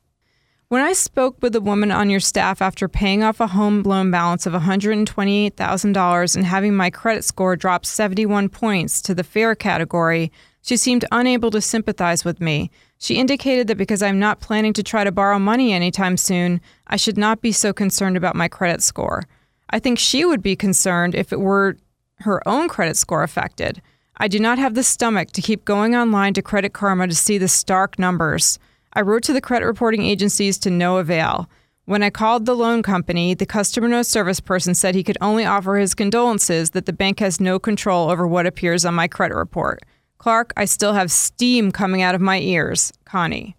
When 0.70 0.84
I 0.84 0.94
spoke 0.94 1.38
with 1.42 1.56
a 1.56 1.62
woman 1.62 1.90
on 1.90 2.12
your 2.12 2.20
staff 2.20 2.62
after 2.62 2.88
paying 2.88 3.24
off 3.24 3.40
a 3.40 3.48
home 3.48 3.82
loan 3.82 4.12
balance 4.12 4.46
of 4.46 4.54
$128,000 4.54 6.36
and 6.36 6.46
having 6.46 6.76
my 6.76 6.92
credit 6.92 7.24
score 7.24 7.56
drop 7.56 7.84
71 7.88 8.50
points 8.50 9.02
to 9.02 9.16
the 9.16 9.24
fair 9.24 9.56
category, 9.56 10.32
she 10.62 10.78
seemed 10.78 11.06
unable 11.12 11.50
to 11.50 11.62
sympathize 11.62 12.24
with 12.24 12.40
me. 12.40 12.70
She 13.00 13.16
indicated 13.16 13.68
that 13.68 13.78
because 13.78 14.04
I'm 14.04 14.20
not 14.20 14.42
planning 14.42 14.74
to 14.74 14.84
try 14.84 15.04
to 15.06 15.12
borrow 15.12 15.40
money 15.40 15.72
anytime 15.72 16.18
soon, 16.18 16.60
I 16.88 16.98
should 16.98 17.18
not 17.18 17.42
be 17.42 17.54
so 17.54 17.72
concerned 17.72 18.18
about 18.18 18.36
my 18.36 18.50
credit 18.50 18.84
score. 18.84 19.24
I 19.70 19.80
think 19.80 19.98
she 19.98 20.26
would 20.26 20.44
be 20.44 20.56
concerned 20.56 21.16
if 21.16 21.32
it 21.32 21.40
were 21.40 21.78
her 22.20 22.46
own 22.48 22.68
credit 22.68 22.98
score 22.98 23.24
affected. 23.24 23.82
I 24.18 24.28
do 24.28 24.38
not 24.38 24.60
have 24.60 24.74
the 24.74 24.84
stomach 24.84 25.32
to 25.32 25.42
keep 25.42 25.64
going 25.64 25.96
online 25.96 26.34
to 26.34 26.42
Credit 26.42 26.74
Karma 26.74 27.08
to 27.08 27.16
see 27.16 27.38
the 27.38 27.48
stark 27.48 27.98
numbers. 27.98 28.60
I 28.92 29.02
wrote 29.02 29.24
to 29.24 29.34
the 29.34 29.40
credit 29.40 29.66
reporting 29.66 30.06
agencies 30.06 30.58
to 30.60 30.70
no 30.70 30.98
avail. 30.98 31.50
When 31.86 32.04
I 32.04 32.10
called 32.10 32.46
the 32.46 32.56
loan 32.56 32.84
company, 32.84 33.34
the 33.34 33.46
customer 33.46 34.04
service 34.04 34.42
person 34.42 34.76
said 34.76 34.94
he 34.94 35.04
could 35.06 35.18
only 35.22 35.46
offer 35.46 35.78
his 35.78 35.96
condolences 35.96 36.72
that 36.72 36.86
the 36.86 36.94
bank 36.94 37.20
has 37.20 37.40
no 37.40 37.60
control 37.60 38.12
over 38.12 38.28
what 38.28 38.46
appears 38.46 38.84
on 38.84 38.94
my 38.94 39.08
credit 39.08 39.36
report. 39.36 39.80
Clark, 40.20 40.54
I 40.58 40.66
still 40.66 40.94
have 40.94 41.12
steam 41.12 41.72
coming 41.72 42.02
out 42.02 42.14
of 42.14 42.22
my 42.22 42.40
ears. 42.40 42.94
Connie. 43.06 43.56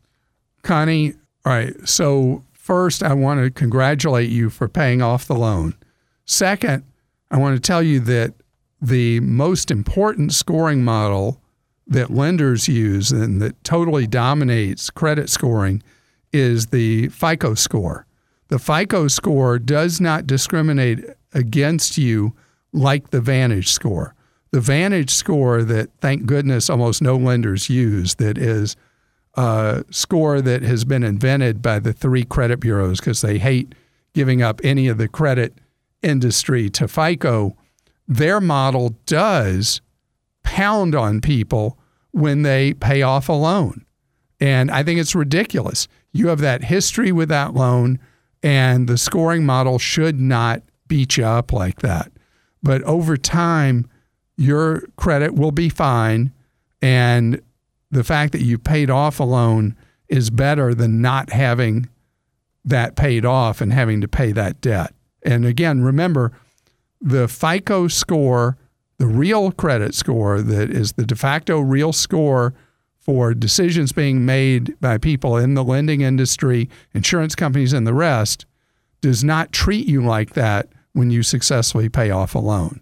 Connie, 0.62 1.14
all 1.44 1.52
right. 1.52 1.74
So, 1.88 2.44
first, 2.52 3.02
I 3.02 3.14
want 3.14 3.42
to 3.42 3.50
congratulate 3.50 4.30
you 4.30 4.50
for 4.50 4.68
paying 4.68 5.02
off 5.02 5.26
the 5.26 5.34
loan. 5.34 5.74
Second, 6.26 6.84
I 7.30 7.38
want 7.38 7.56
to 7.56 7.66
tell 7.66 7.82
you 7.82 7.98
that 8.00 8.34
the 8.80 9.20
most 9.20 9.70
important 9.70 10.32
scoring 10.32 10.84
model 10.84 11.40
that 11.86 12.10
lenders 12.10 12.68
use 12.68 13.10
and 13.10 13.40
that 13.40 13.62
totally 13.64 14.06
dominates 14.06 14.90
credit 14.90 15.28
scoring 15.30 15.82
is 16.32 16.66
the 16.66 17.08
FICO 17.08 17.54
score. 17.54 18.06
The 18.48 18.58
FICO 18.58 19.08
score 19.08 19.58
does 19.58 20.00
not 20.00 20.26
discriminate 20.26 21.04
against 21.32 21.96
you 21.96 22.34
like 22.72 23.10
the 23.10 23.20
Vantage 23.20 23.70
score 23.70 24.14
the 24.52 24.60
Vantage 24.60 25.10
score 25.10 25.62
that, 25.62 25.90
thank 26.00 26.26
goodness, 26.26 26.68
almost 26.68 27.02
no 27.02 27.16
lenders 27.16 27.70
use, 27.70 28.16
that 28.16 28.36
is 28.36 28.76
a 29.34 29.84
score 29.90 30.40
that 30.40 30.62
has 30.62 30.84
been 30.84 31.04
invented 31.04 31.62
by 31.62 31.78
the 31.78 31.92
three 31.92 32.24
credit 32.24 32.60
bureaus 32.60 32.98
because 32.98 33.20
they 33.20 33.38
hate 33.38 33.74
giving 34.12 34.42
up 34.42 34.60
any 34.64 34.88
of 34.88 34.98
the 34.98 35.08
credit 35.08 35.54
industry 36.02 36.68
to 36.70 36.88
FICO. 36.88 37.56
Their 38.08 38.40
model 38.40 38.96
does 39.06 39.80
pound 40.42 40.94
on 40.96 41.20
people 41.20 41.78
when 42.10 42.42
they 42.42 42.74
pay 42.74 43.02
off 43.02 43.28
a 43.28 43.32
loan. 43.32 43.84
And 44.40 44.70
I 44.70 44.82
think 44.82 44.98
it's 44.98 45.14
ridiculous. 45.14 45.86
You 46.12 46.28
have 46.28 46.40
that 46.40 46.64
history 46.64 47.12
with 47.12 47.28
that 47.28 47.54
loan, 47.54 48.00
and 48.42 48.88
the 48.88 48.98
scoring 48.98 49.46
model 49.46 49.78
should 49.78 50.18
not 50.18 50.62
beat 50.88 51.18
you 51.18 51.24
up 51.24 51.52
like 51.52 51.82
that. 51.82 52.10
But 52.62 52.82
over 52.82 53.16
time, 53.16 53.88
your 54.40 54.84
credit 54.96 55.34
will 55.34 55.52
be 55.52 55.68
fine. 55.68 56.32
And 56.80 57.42
the 57.90 58.02
fact 58.02 58.32
that 58.32 58.40
you 58.40 58.56
paid 58.56 58.88
off 58.88 59.20
a 59.20 59.24
loan 59.24 59.76
is 60.08 60.30
better 60.30 60.74
than 60.74 61.02
not 61.02 61.30
having 61.30 61.90
that 62.64 62.96
paid 62.96 63.26
off 63.26 63.60
and 63.60 63.70
having 63.70 64.00
to 64.00 64.08
pay 64.08 64.32
that 64.32 64.62
debt. 64.62 64.94
And 65.22 65.44
again, 65.44 65.82
remember 65.82 66.32
the 67.02 67.28
FICO 67.28 67.88
score, 67.88 68.56
the 68.96 69.06
real 69.06 69.52
credit 69.52 69.94
score 69.94 70.40
that 70.40 70.70
is 70.70 70.92
the 70.92 71.04
de 71.04 71.16
facto 71.16 71.60
real 71.60 71.92
score 71.92 72.54
for 72.98 73.34
decisions 73.34 73.92
being 73.92 74.24
made 74.24 74.74
by 74.80 74.96
people 74.96 75.36
in 75.36 75.52
the 75.52 75.64
lending 75.64 76.00
industry, 76.00 76.70
insurance 76.94 77.34
companies, 77.34 77.74
and 77.74 77.86
the 77.86 77.94
rest, 77.94 78.46
does 79.02 79.22
not 79.22 79.52
treat 79.52 79.86
you 79.86 80.02
like 80.02 80.32
that 80.32 80.68
when 80.92 81.10
you 81.10 81.22
successfully 81.22 81.90
pay 81.90 82.10
off 82.10 82.34
a 82.34 82.38
loan. 82.38 82.80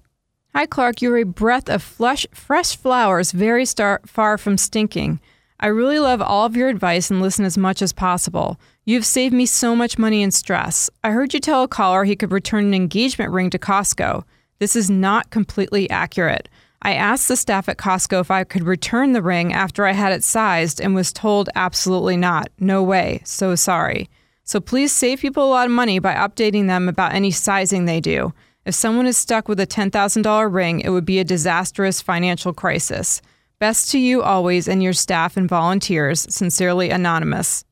Hi, 0.54 0.64
Clark. 0.64 1.02
You're 1.02 1.18
a 1.18 1.24
breath 1.24 1.68
of 1.68 1.82
flush, 1.82 2.26
fresh 2.32 2.74
flowers, 2.74 3.32
very 3.32 3.66
star- 3.66 4.00
far 4.06 4.38
from 4.38 4.56
stinking. 4.56 5.20
I 5.60 5.66
really 5.66 5.98
love 5.98 6.22
all 6.22 6.46
of 6.46 6.56
your 6.56 6.68
advice 6.68 7.10
and 7.10 7.20
listen 7.20 7.44
as 7.44 7.58
much 7.58 7.82
as 7.82 7.92
possible. 7.92 8.58
You've 8.86 9.04
saved 9.04 9.34
me 9.34 9.44
so 9.44 9.76
much 9.76 9.98
money 9.98 10.22
and 10.22 10.32
stress. 10.32 10.88
I 11.04 11.10
heard 11.10 11.34
you 11.34 11.40
tell 11.40 11.64
a 11.64 11.68
caller 11.68 12.04
he 12.04 12.16
could 12.16 12.32
return 12.32 12.64
an 12.64 12.74
engagement 12.74 13.30
ring 13.30 13.50
to 13.50 13.58
Costco. 13.58 14.24
This 14.58 14.74
is 14.74 14.88
not 14.88 15.30
completely 15.30 15.88
accurate. 15.90 16.48
I 16.80 16.94
asked 16.94 17.28
the 17.28 17.36
staff 17.36 17.68
at 17.68 17.76
Costco 17.76 18.20
if 18.20 18.30
I 18.30 18.44
could 18.44 18.62
return 18.62 19.12
the 19.12 19.22
ring 19.22 19.52
after 19.52 19.84
I 19.84 19.92
had 19.92 20.12
it 20.12 20.24
sized 20.24 20.80
and 20.80 20.94
was 20.94 21.12
told 21.12 21.50
absolutely 21.56 22.16
not. 22.16 22.48
No 22.58 22.82
way. 22.82 23.20
So 23.24 23.54
sorry. 23.54 24.08
So 24.44 24.60
please 24.60 24.92
save 24.92 25.20
people 25.20 25.44
a 25.44 25.50
lot 25.50 25.66
of 25.66 25.72
money 25.72 25.98
by 25.98 26.14
updating 26.14 26.68
them 26.68 26.88
about 26.88 27.12
any 27.12 27.32
sizing 27.32 27.84
they 27.84 28.00
do. 28.00 28.32
If 28.68 28.74
someone 28.74 29.06
is 29.06 29.16
stuck 29.16 29.48
with 29.48 29.58
a 29.60 29.66
$10,000 29.66 30.52
ring, 30.52 30.80
it 30.80 30.90
would 30.90 31.06
be 31.06 31.18
a 31.20 31.24
disastrous 31.24 32.02
financial 32.02 32.52
crisis. 32.52 33.22
Best 33.58 33.90
to 33.92 33.98
you 33.98 34.22
always 34.22 34.68
and 34.68 34.82
your 34.82 34.92
staff 34.92 35.38
and 35.38 35.48
volunteers. 35.48 36.26
Sincerely, 36.28 36.90
Anonymous. 36.90 37.64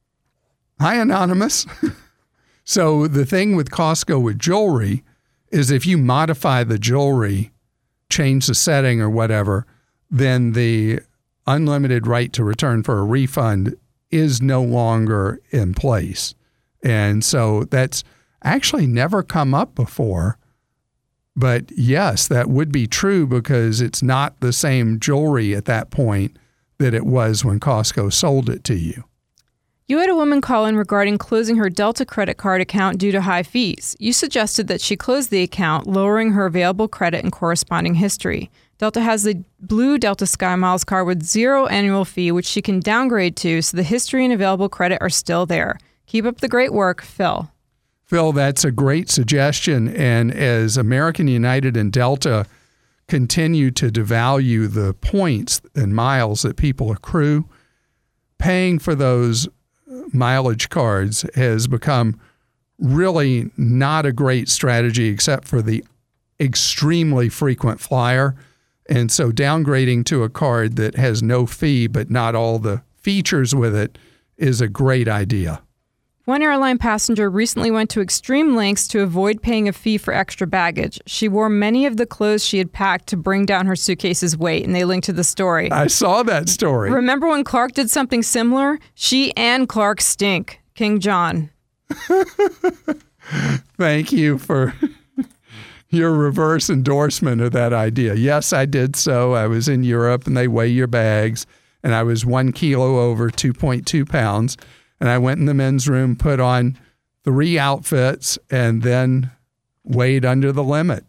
Hi, 0.80 0.94
Anonymous. 0.94 1.66
so, 2.64 3.06
the 3.06 3.26
thing 3.26 3.56
with 3.56 3.68
Costco 3.68 4.22
with 4.22 4.38
jewelry 4.38 5.04
is 5.52 5.70
if 5.70 5.85
you 5.85 5.98
modify 5.98 6.64
the 6.64 6.78
jewelry, 6.78 7.52
change 8.09 8.46
the 8.46 8.54
setting 8.54 8.98
or 8.98 9.11
whatever, 9.11 9.66
then 10.11 10.52
the 10.52 11.00
unlimited 11.46 12.06
right 12.06 12.32
to 12.32 12.42
return 12.42 12.82
for 12.82 13.00
a 13.00 13.04
refund 13.04 13.76
is 14.11 14.40
no 14.40 14.62
longer 14.62 15.42
in 15.50 15.74
place. 15.74 16.35
And 16.82 17.22
so 17.22 17.64
that's 17.64 18.02
actually 18.42 18.87
never 18.87 19.22
come 19.22 19.52
up 19.52 19.74
before. 19.74 20.38
But 21.37 21.70
yes, 21.72 22.27
that 22.29 22.49
would 22.49 22.72
be 22.72 22.87
true 22.87 23.27
because 23.27 23.81
it's 23.81 24.03
not 24.03 24.40
the 24.40 24.53
same 24.53 24.99
jewelry 24.99 25.55
at 25.55 25.66
that 25.66 25.90
point 25.90 26.37
that 26.79 26.94
it 26.94 27.05
was 27.05 27.44
when 27.44 27.61
Costco 27.61 28.12
sold 28.12 28.49
it 28.49 28.64
to 28.64 28.75
you. 28.75 29.05
You 29.88 29.99
had 29.99 30.11
a 30.11 30.16
woman 30.16 30.40
call 30.40 30.66
in 30.66 30.77
regarding 30.77 31.16
closing 31.18 31.57
her 31.57 31.70
Delta 31.70 32.05
credit 32.05 32.38
card 32.38 32.61
account 32.61 32.99
due 32.99 33.12
to 33.12 33.20
high 33.20 33.44
fees. 33.44 33.94
You 34.01 34.12
suggested 34.12 34.66
that 34.66 34.81
she 34.81 34.96
close 34.96 35.29
the 35.29 35.44
account, 35.44 35.87
lowering 35.87 36.33
her 36.33 36.46
available 36.46 36.88
credit 36.88 37.22
and 37.22 37.31
corresponding 37.31 37.94
history. 37.94 38.51
Delta 38.79 39.01
has 39.01 39.22
the 39.22 39.44
blue 39.61 39.96
Delta 39.96 40.27
Sky 40.27 40.57
Miles 40.57 40.83
card 40.83 41.07
with 41.07 41.22
zero 41.22 41.66
annual 41.66 42.05
fee, 42.05 42.33
which 42.33 42.46
she 42.46 42.61
can 42.61 42.81
downgrade 42.81 43.37
to, 43.37 43.62
so 43.62 43.77
the 43.77 43.85
history 43.85 44.25
and 44.25 44.35
available 44.35 44.68
credit 44.68 44.99
are 45.01 45.09
still 45.09 45.46
there. 45.46 45.79
Keep 46.07 46.25
up 46.25 46.40
the 46.40 46.49
great 46.49 46.72
work, 46.72 47.01
Phil. 47.01 47.49
Phil, 48.06 48.32
that's 48.32 48.64
a 48.64 48.70
great 48.70 49.10
suggestion. 49.10 49.88
And 49.88 50.32
as 50.32 50.76
American 50.76 51.26
United 51.26 51.76
and 51.76 51.92
Delta 51.92 52.46
continue 53.08 53.70
to 53.72 53.90
devalue 53.90 54.72
the 54.72 54.94
points 54.94 55.60
and 55.74 55.94
miles 55.94 56.42
that 56.42 56.56
people 56.56 56.92
accrue, 56.92 57.48
paying 58.38 58.78
for 58.78 58.94
those 58.94 59.48
mileage 60.12 60.68
cards 60.68 61.24
has 61.34 61.66
become 61.66 62.20
really 62.78 63.50
not 63.56 64.06
a 64.06 64.12
great 64.12 64.48
strategy 64.48 65.08
except 65.08 65.48
for 65.48 65.60
the 65.62 65.84
extremely 66.38 67.28
frequent 67.28 67.80
flyer. 67.80 68.36
And 68.88 69.10
so 69.10 69.32
downgrading 69.32 70.04
to 70.06 70.22
a 70.22 70.28
card 70.28 70.76
that 70.76 70.94
has 70.94 71.22
no 71.22 71.46
fee 71.46 71.86
but 71.88 72.10
not 72.10 72.34
all 72.34 72.58
the 72.58 72.82
features 72.94 73.54
with 73.54 73.74
it 73.74 73.98
is 74.36 74.60
a 74.60 74.68
great 74.68 75.08
idea. 75.08 75.62
One 76.26 76.42
airline 76.42 76.78
passenger 76.78 77.30
recently 77.30 77.70
went 77.70 77.88
to 77.90 78.00
extreme 78.00 78.56
lengths 78.56 78.88
to 78.88 79.00
avoid 79.02 79.42
paying 79.42 79.68
a 79.68 79.72
fee 79.72 79.96
for 79.96 80.12
extra 80.12 80.44
baggage. 80.44 80.98
She 81.06 81.28
wore 81.28 81.48
many 81.48 81.86
of 81.86 81.98
the 81.98 82.04
clothes 82.04 82.44
she 82.44 82.58
had 82.58 82.72
packed 82.72 83.06
to 83.10 83.16
bring 83.16 83.46
down 83.46 83.66
her 83.66 83.76
suitcase's 83.76 84.36
weight, 84.36 84.64
and 84.64 84.74
they 84.74 84.84
linked 84.84 85.04
to 85.06 85.12
the 85.12 85.22
story. 85.22 85.70
I 85.70 85.86
saw 85.86 86.24
that 86.24 86.48
story. 86.48 86.90
Remember 86.90 87.28
when 87.28 87.44
Clark 87.44 87.74
did 87.74 87.90
something 87.90 88.24
similar? 88.24 88.80
She 88.96 89.32
and 89.36 89.68
Clark 89.68 90.00
stink. 90.00 90.60
King 90.74 90.98
John. 90.98 91.50
Thank 93.78 94.10
you 94.10 94.38
for 94.38 94.74
your 95.90 96.10
reverse 96.10 96.68
endorsement 96.68 97.40
of 97.40 97.52
that 97.52 97.72
idea. 97.72 98.14
Yes, 98.16 98.52
I 98.52 98.66
did 98.66 98.96
so. 98.96 99.34
I 99.34 99.46
was 99.46 99.68
in 99.68 99.84
Europe 99.84 100.26
and 100.26 100.36
they 100.36 100.48
weigh 100.48 100.66
your 100.66 100.88
bags, 100.88 101.46
and 101.84 101.94
I 101.94 102.02
was 102.02 102.26
one 102.26 102.50
kilo 102.50 102.98
over 102.98 103.30
2.2 103.30 104.08
pounds 104.08 104.56
and 105.00 105.09
I 105.09 105.18
went 105.18 105.40
in 105.40 105.46
the 105.46 105.54
men's 105.54 105.88
room, 105.88 106.16
put 106.16 106.40
on 106.40 106.78
three 107.24 107.59
outfits, 107.59 108.38
and 108.50 108.82
then 108.82 109.30
weighed 109.85 110.24
under 110.24 110.52
the 110.52 110.64
limit. 110.64 111.04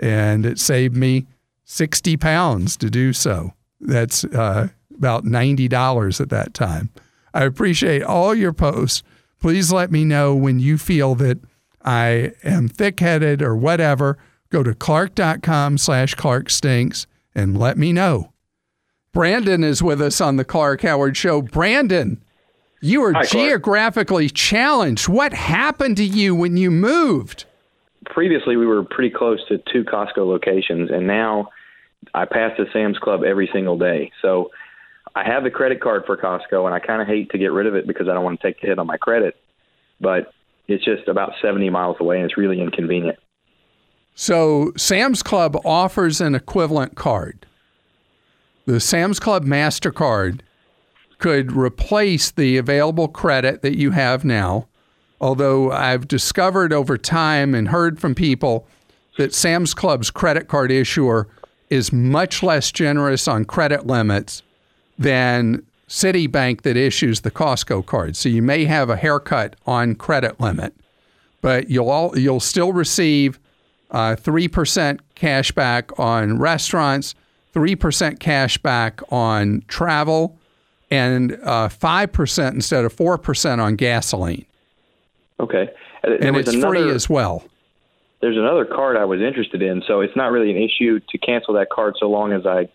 And 0.00 0.44
it 0.44 0.58
saved 0.58 0.96
me 0.96 1.26
60 1.64 2.16
pounds 2.16 2.76
to 2.78 2.90
do 2.90 3.12
so. 3.12 3.52
That's 3.80 4.24
uh, 4.24 4.68
about 4.96 5.24
$90 5.24 6.20
at 6.20 6.28
that 6.30 6.54
time. 6.54 6.90
I 7.34 7.44
appreciate 7.44 8.02
all 8.02 8.34
your 8.34 8.52
posts. 8.52 9.02
Please 9.40 9.72
let 9.72 9.90
me 9.90 10.04
know 10.04 10.34
when 10.34 10.60
you 10.60 10.78
feel 10.78 11.14
that 11.16 11.38
I 11.84 12.32
am 12.44 12.68
thick 12.68 13.00
headed 13.00 13.42
or 13.42 13.56
whatever. 13.56 14.18
Go 14.50 14.62
to 14.62 14.74
clark.com 14.74 15.78
slash 15.78 16.14
clarkstinks 16.14 17.06
and 17.34 17.58
let 17.58 17.78
me 17.78 17.92
know. 17.92 18.32
Brandon 19.12 19.64
is 19.64 19.82
with 19.82 20.00
us 20.00 20.20
on 20.20 20.36
the 20.36 20.44
Clark 20.44 20.82
Howard 20.82 21.16
Show. 21.16 21.42
Brandon, 21.42 22.21
you 22.82 23.00
were 23.00 23.12
Hi, 23.14 23.24
geographically 23.24 24.28
challenged. 24.28 25.08
What 25.08 25.32
happened 25.32 25.96
to 25.98 26.04
you 26.04 26.34
when 26.34 26.56
you 26.56 26.70
moved? 26.70 27.44
Previously, 28.06 28.56
we 28.56 28.66
were 28.66 28.82
pretty 28.82 29.10
close 29.10 29.38
to 29.48 29.58
two 29.72 29.84
Costco 29.84 30.26
locations, 30.26 30.90
and 30.90 31.06
now 31.06 31.48
I 32.12 32.24
pass 32.24 32.50
the 32.58 32.66
Sam's 32.72 32.98
Club 32.98 33.22
every 33.22 33.48
single 33.52 33.78
day. 33.78 34.10
So 34.20 34.50
I 35.14 35.24
have 35.24 35.44
the 35.44 35.50
credit 35.50 35.80
card 35.80 36.02
for 36.06 36.16
Costco, 36.16 36.66
and 36.66 36.74
I 36.74 36.80
kind 36.80 37.00
of 37.00 37.06
hate 37.06 37.30
to 37.30 37.38
get 37.38 37.52
rid 37.52 37.66
of 37.66 37.76
it 37.76 37.86
because 37.86 38.08
I 38.08 38.14
don't 38.14 38.24
want 38.24 38.40
to 38.40 38.46
take 38.46 38.62
a 38.64 38.66
hit 38.66 38.78
on 38.80 38.86
my 38.88 38.96
credit. 38.96 39.36
But 40.00 40.32
it's 40.66 40.84
just 40.84 41.06
about 41.06 41.32
70 41.40 41.70
miles 41.70 41.96
away, 42.00 42.16
and 42.16 42.24
it's 42.24 42.36
really 42.36 42.60
inconvenient. 42.60 43.18
So 44.16 44.72
Sam's 44.76 45.22
Club 45.22 45.56
offers 45.64 46.20
an 46.20 46.34
equivalent 46.34 46.96
card. 46.96 47.46
The 48.66 48.80
Sam's 48.80 49.20
Club 49.20 49.44
MasterCard 49.44 50.40
could 51.22 51.52
replace 51.52 52.32
the 52.32 52.56
available 52.56 53.06
credit 53.06 53.62
that 53.62 53.78
you 53.78 53.92
have 53.92 54.24
now. 54.24 54.66
Although 55.20 55.70
I've 55.70 56.08
discovered 56.08 56.72
over 56.72 56.98
time 56.98 57.54
and 57.54 57.68
heard 57.68 58.00
from 58.00 58.12
people 58.12 58.66
that 59.18 59.32
Sam's 59.32 59.72
Club's 59.72 60.10
credit 60.10 60.48
card 60.48 60.72
issuer 60.72 61.28
is 61.70 61.92
much 61.92 62.42
less 62.42 62.72
generous 62.72 63.28
on 63.28 63.44
credit 63.44 63.86
limits 63.86 64.42
than 64.98 65.64
Citibank 65.88 66.62
that 66.62 66.76
issues 66.76 67.20
the 67.20 67.30
Costco 67.30 67.86
card. 67.86 68.16
So 68.16 68.28
you 68.28 68.42
may 68.42 68.64
have 68.64 68.90
a 68.90 68.96
haircut 68.96 69.54
on 69.64 69.94
credit 69.94 70.40
limit, 70.40 70.74
but 71.40 71.70
you'll 71.70 71.90
all, 71.90 72.18
you'll 72.18 72.40
still 72.40 72.72
receive 72.72 73.38
uh, 73.92 74.16
three 74.16 74.48
percent 74.48 75.00
cash 75.14 75.52
back 75.52 75.96
on 76.00 76.40
restaurants, 76.40 77.14
three 77.52 77.76
percent 77.76 78.18
cash 78.18 78.58
back 78.58 79.00
on 79.12 79.62
travel, 79.68 80.36
and 80.92 81.38
uh, 81.42 81.70
five 81.70 82.10
uh, 82.10 82.12
percent 82.12 82.54
instead 82.54 82.84
of 82.84 82.92
four 82.92 83.16
percent 83.16 83.60
on 83.60 83.76
gasoline. 83.76 84.44
Okay, 85.40 85.70
there 86.02 86.22
and 86.22 86.36
it's 86.36 86.52
another, 86.52 86.76
free 86.76 86.90
as 86.90 87.08
well. 87.08 87.44
There's 88.20 88.36
another 88.36 88.66
card 88.66 88.96
I 88.96 89.04
was 89.06 89.20
interested 89.20 89.62
in, 89.62 89.82
so 89.86 90.00
it's 90.00 90.14
not 90.14 90.30
really 90.30 90.50
an 90.50 90.58
issue 90.58 91.00
to 91.00 91.18
cancel 91.18 91.54
that 91.54 91.70
card 91.70 91.96
so 91.98 92.08
long 92.08 92.32
as 92.32 92.46
I 92.46 92.68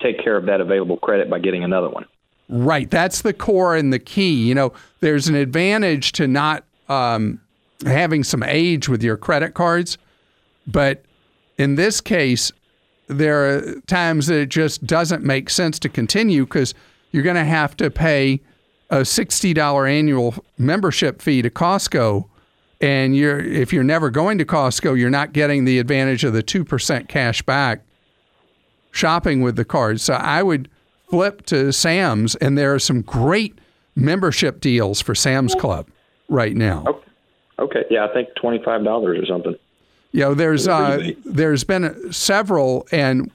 take 0.00 0.22
care 0.22 0.36
of 0.36 0.46
that 0.46 0.60
available 0.60 0.96
credit 0.96 1.30
by 1.30 1.38
getting 1.38 1.62
another 1.62 1.88
one. 1.88 2.04
Right, 2.48 2.90
that's 2.90 3.22
the 3.22 3.32
core 3.32 3.76
and 3.76 3.92
the 3.92 4.00
key. 4.00 4.48
You 4.48 4.56
know, 4.56 4.72
there's 4.98 5.28
an 5.28 5.36
advantage 5.36 6.12
to 6.12 6.26
not 6.26 6.64
um, 6.88 7.40
having 7.86 8.24
some 8.24 8.42
age 8.42 8.88
with 8.88 9.04
your 9.04 9.16
credit 9.16 9.54
cards, 9.54 9.98
but 10.66 11.04
in 11.58 11.76
this 11.76 12.00
case, 12.00 12.50
there 13.06 13.56
are 13.56 13.80
times 13.82 14.26
that 14.26 14.40
it 14.40 14.48
just 14.48 14.84
doesn't 14.84 15.22
make 15.22 15.48
sense 15.48 15.78
to 15.78 15.88
continue 15.88 16.44
because 16.44 16.74
you're 17.10 17.22
going 17.22 17.36
to 17.36 17.44
have 17.44 17.76
to 17.78 17.90
pay 17.90 18.40
a 18.90 18.98
$60 18.98 19.90
annual 19.90 20.34
membership 20.58 21.22
fee 21.22 21.42
to 21.42 21.50
Costco. 21.50 22.26
And 22.80 23.14
you're 23.14 23.38
if 23.40 23.72
you're 23.72 23.84
never 23.84 24.10
going 24.10 24.38
to 24.38 24.44
Costco, 24.44 24.98
you're 24.98 25.10
not 25.10 25.32
getting 25.32 25.64
the 25.64 25.78
advantage 25.78 26.24
of 26.24 26.32
the 26.32 26.42
2% 26.42 27.08
cash 27.08 27.42
back 27.42 27.82
shopping 28.90 29.42
with 29.42 29.56
the 29.56 29.64
card. 29.64 30.00
So 30.00 30.14
I 30.14 30.42
would 30.42 30.68
flip 31.08 31.44
to 31.46 31.72
Sam's 31.72 32.36
and 32.36 32.56
there 32.56 32.74
are 32.74 32.78
some 32.78 33.02
great 33.02 33.58
membership 33.94 34.60
deals 34.60 35.00
for 35.00 35.14
Sam's 35.14 35.54
Club 35.54 35.88
right 36.28 36.56
now. 36.56 36.84
Okay. 36.88 37.10
okay. 37.58 37.84
Yeah, 37.90 38.06
I 38.06 38.12
think 38.14 38.30
$25 38.42 38.86
or 38.86 39.26
something. 39.26 39.56
You 40.12 40.20
know, 40.20 40.34
there's 40.34 40.66
uh, 40.66 41.12
there's 41.24 41.62
been 41.62 42.12
several 42.12 42.88
and 42.90 43.30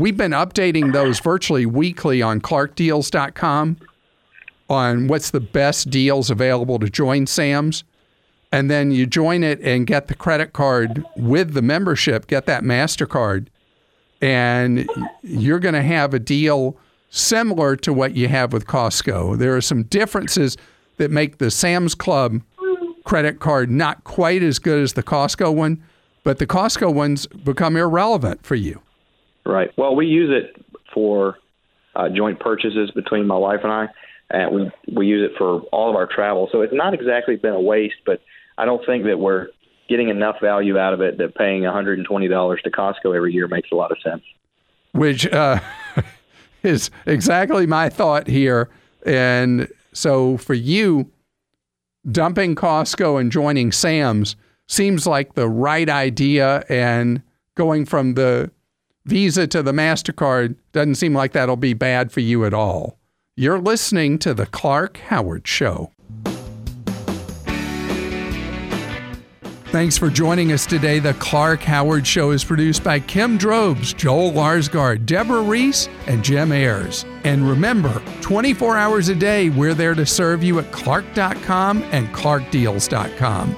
We've 0.00 0.16
been 0.16 0.32
updating 0.32 0.94
those 0.94 1.20
virtually 1.20 1.66
weekly 1.66 2.22
on 2.22 2.40
clarkdeals.com 2.40 3.76
on 4.70 5.08
what's 5.08 5.28
the 5.28 5.40
best 5.40 5.90
deals 5.90 6.30
available 6.30 6.78
to 6.78 6.88
join 6.88 7.26
Sam's. 7.26 7.84
And 8.50 8.70
then 8.70 8.92
you 8.92 9.04
join 9.04 9.44
it 9.44 9.60
and 9.60 9.86
get 9.86 10.08
the 10.08 10.14
credit 10.14 10.54
card 10.54 11.04
with 11.16 11.52
the 11.52 11.60
membership, 11.60 12.28
get 12.28 12.46
that 12.46 12.62
MasterCard, 12.62 13.48
and 14.22 14.88
you're 15.22 15.58
going 15.58 15.74
to 15.74 15.82
have 15.82 16.14
a 16.14 16.18
deal 16.18 16.78
similar 17.10 17.76
to 17.76 17.92
what 17.92 18.14
you 18.14 18.26
have 18.28 18.54
with 18.54 18.66
Costco. 18.66 19.36
There 19.36 19.54
are 19.54 19.60
some 19.60 19.82
differences 19.82 20.56
that 20.96 21.10
make 21.10 21.36
the 21.36 21.50
Sam's 21.50 21.94
Club 21.94 22.40
credit 23.04 23.38
card 23.38 23.70
not 23.70 24.02
quite 24.04 24.42
as 24.42 24.58
good 24.58 24.82
as 24.82 24.94
the 24.94 25.02
Costco 25.02 25.54
one, 25.54 25.84
but 26.24 26.38
the 26.38 26.46
Costco 26.46 26.94
ones 26.94 27.26
become 27.26 27.76
irrelevant 27.76 28.46
for 28.46 28.54
you. 28.54 28.80
Right. 29.50 29.70
Well, 29.76 29.96
we 29.96 30.06
use 30.06 30.30
it 30.30 30.64
for 30.94 31.36
uh, 31.96 32.08
joint 32.08 32.38
purchases 32.38 32.92
between 32.92 33.26
my 33.26 33.36
wife 33.36 33.60
and 33.64 33.72
I, 33.72 33.88
and 34.30 34.54
we 34.54 34.70
we 34.94 35.06
use 35.06 35.28
it 35.28 35.36
for 35.36 35.62
all 35.72 35.90
of 35.90 35.96
our 35.96 36.06
travel. 36.06 36.48
So 36.52 36.60
it's 36.60 36.72
not 36.72 36.94
exactly 36.94 37.34
been 37.34 37.54
a 37.54 37.60
waste, 37.60 37.96
but 38.06 38.20
I 38.56 38.64
don't 38.64 38.84
think 38.86 39.04
that 39.06 39.18
we're 39.18 39.48
getting 39.88 40.08
enough 40.08 40.36
value 40.40 40.78
out 40.78 40.94
of 40.94 41.00
it 41.00 41.18
that 41.18 41.34
paying 41.34 41.62
$120 41.62 42.62
to 42.62 42.70
Costco 42.70 43.16
every 43.16 43.32
year 43.32 43.48
makes 43.48 43.72
a 43.72 43.74
lot 43.74 43.90
of 43.90 43.98
sense. 44.04 44.22
Which 44.92 45.26
uh, 45.26 45.58
is 46.62 46.92
exactly 47.06 47.66
my 47.66 47.88
thought 47.88 48.28
here. 48.28 48.70
And 49.04 49.66
so 49.92 50.36
for 50.36 50.54
you, 50.54 51.10
dumping 52.08 52.54
Costco 52.54 53.20
and 53.20 53.32
joining 53.32 53.72
Sam's 53.72 54.36
seems 54.68 55.08
like 55.08 55.34
the 55.34 55.48
right 55.48 55.88
idea. 55.88 56.64
And 56.68 57.22
going 57.56 57.84
from 57.84 58.14
the 58.14 58.52
Visa 59.10 59.44
to 59.48 59.60
the 59.60 59.72
MasterCard 59.72 60.54
doesn't 60.70 60.94
seem 60.94 61.14
like 61.14 61.32
that'll 61.32 61.56
be 61.56 61.74
bad 61.74 62.12
for 62.12 62.20
you 62.20 62.44
at 62.44 62.54
all. 62.54 62.96
You're 63.36 63.58
listening 63.58 64.20
to 64.20 64.32
The 64.34 64.46
Clark 64.46 64.98
Howard 65.08 65.48
Show. 65.48 65.90
Thanks 69.72 69.98
for 69.98 70.10
joining 70.10 70.52
us 70.52 70.64
today. 70.64 71.00
The 71.00 71.14
Clark 71.14 71.60
Howard 71.62 72.06
Show 72.06 72.30
is 72.30 72.44
produced 72.44 72.84
by 72.84 73.00
Kim 73.00 73.36
Drobes, 73.36 73.92
Joel 73.92 74.30
Larsgaard, 74.30 75.06
Deborah 75.06 75.42
Reese, 75.42 75.88
and 76.06 76.22
Jim 76.22 76.52
Ayers. 76.52 77.04
And 77.24 77.48
remember, 77.48 78.00
24 78.20 78.76
hours 78.76 79.08
a 79.08 79.16
day, 79.16 79.50
we're 79.50 79.74
there 79.74 79.96
to 79.96 80.06
serve 80.06 80.44
you 80.44 80.60
at 80.60 80.70
clark.com 80.70 81.82
and 81.90 82.06
clarkdeals.com. 82.14 83.56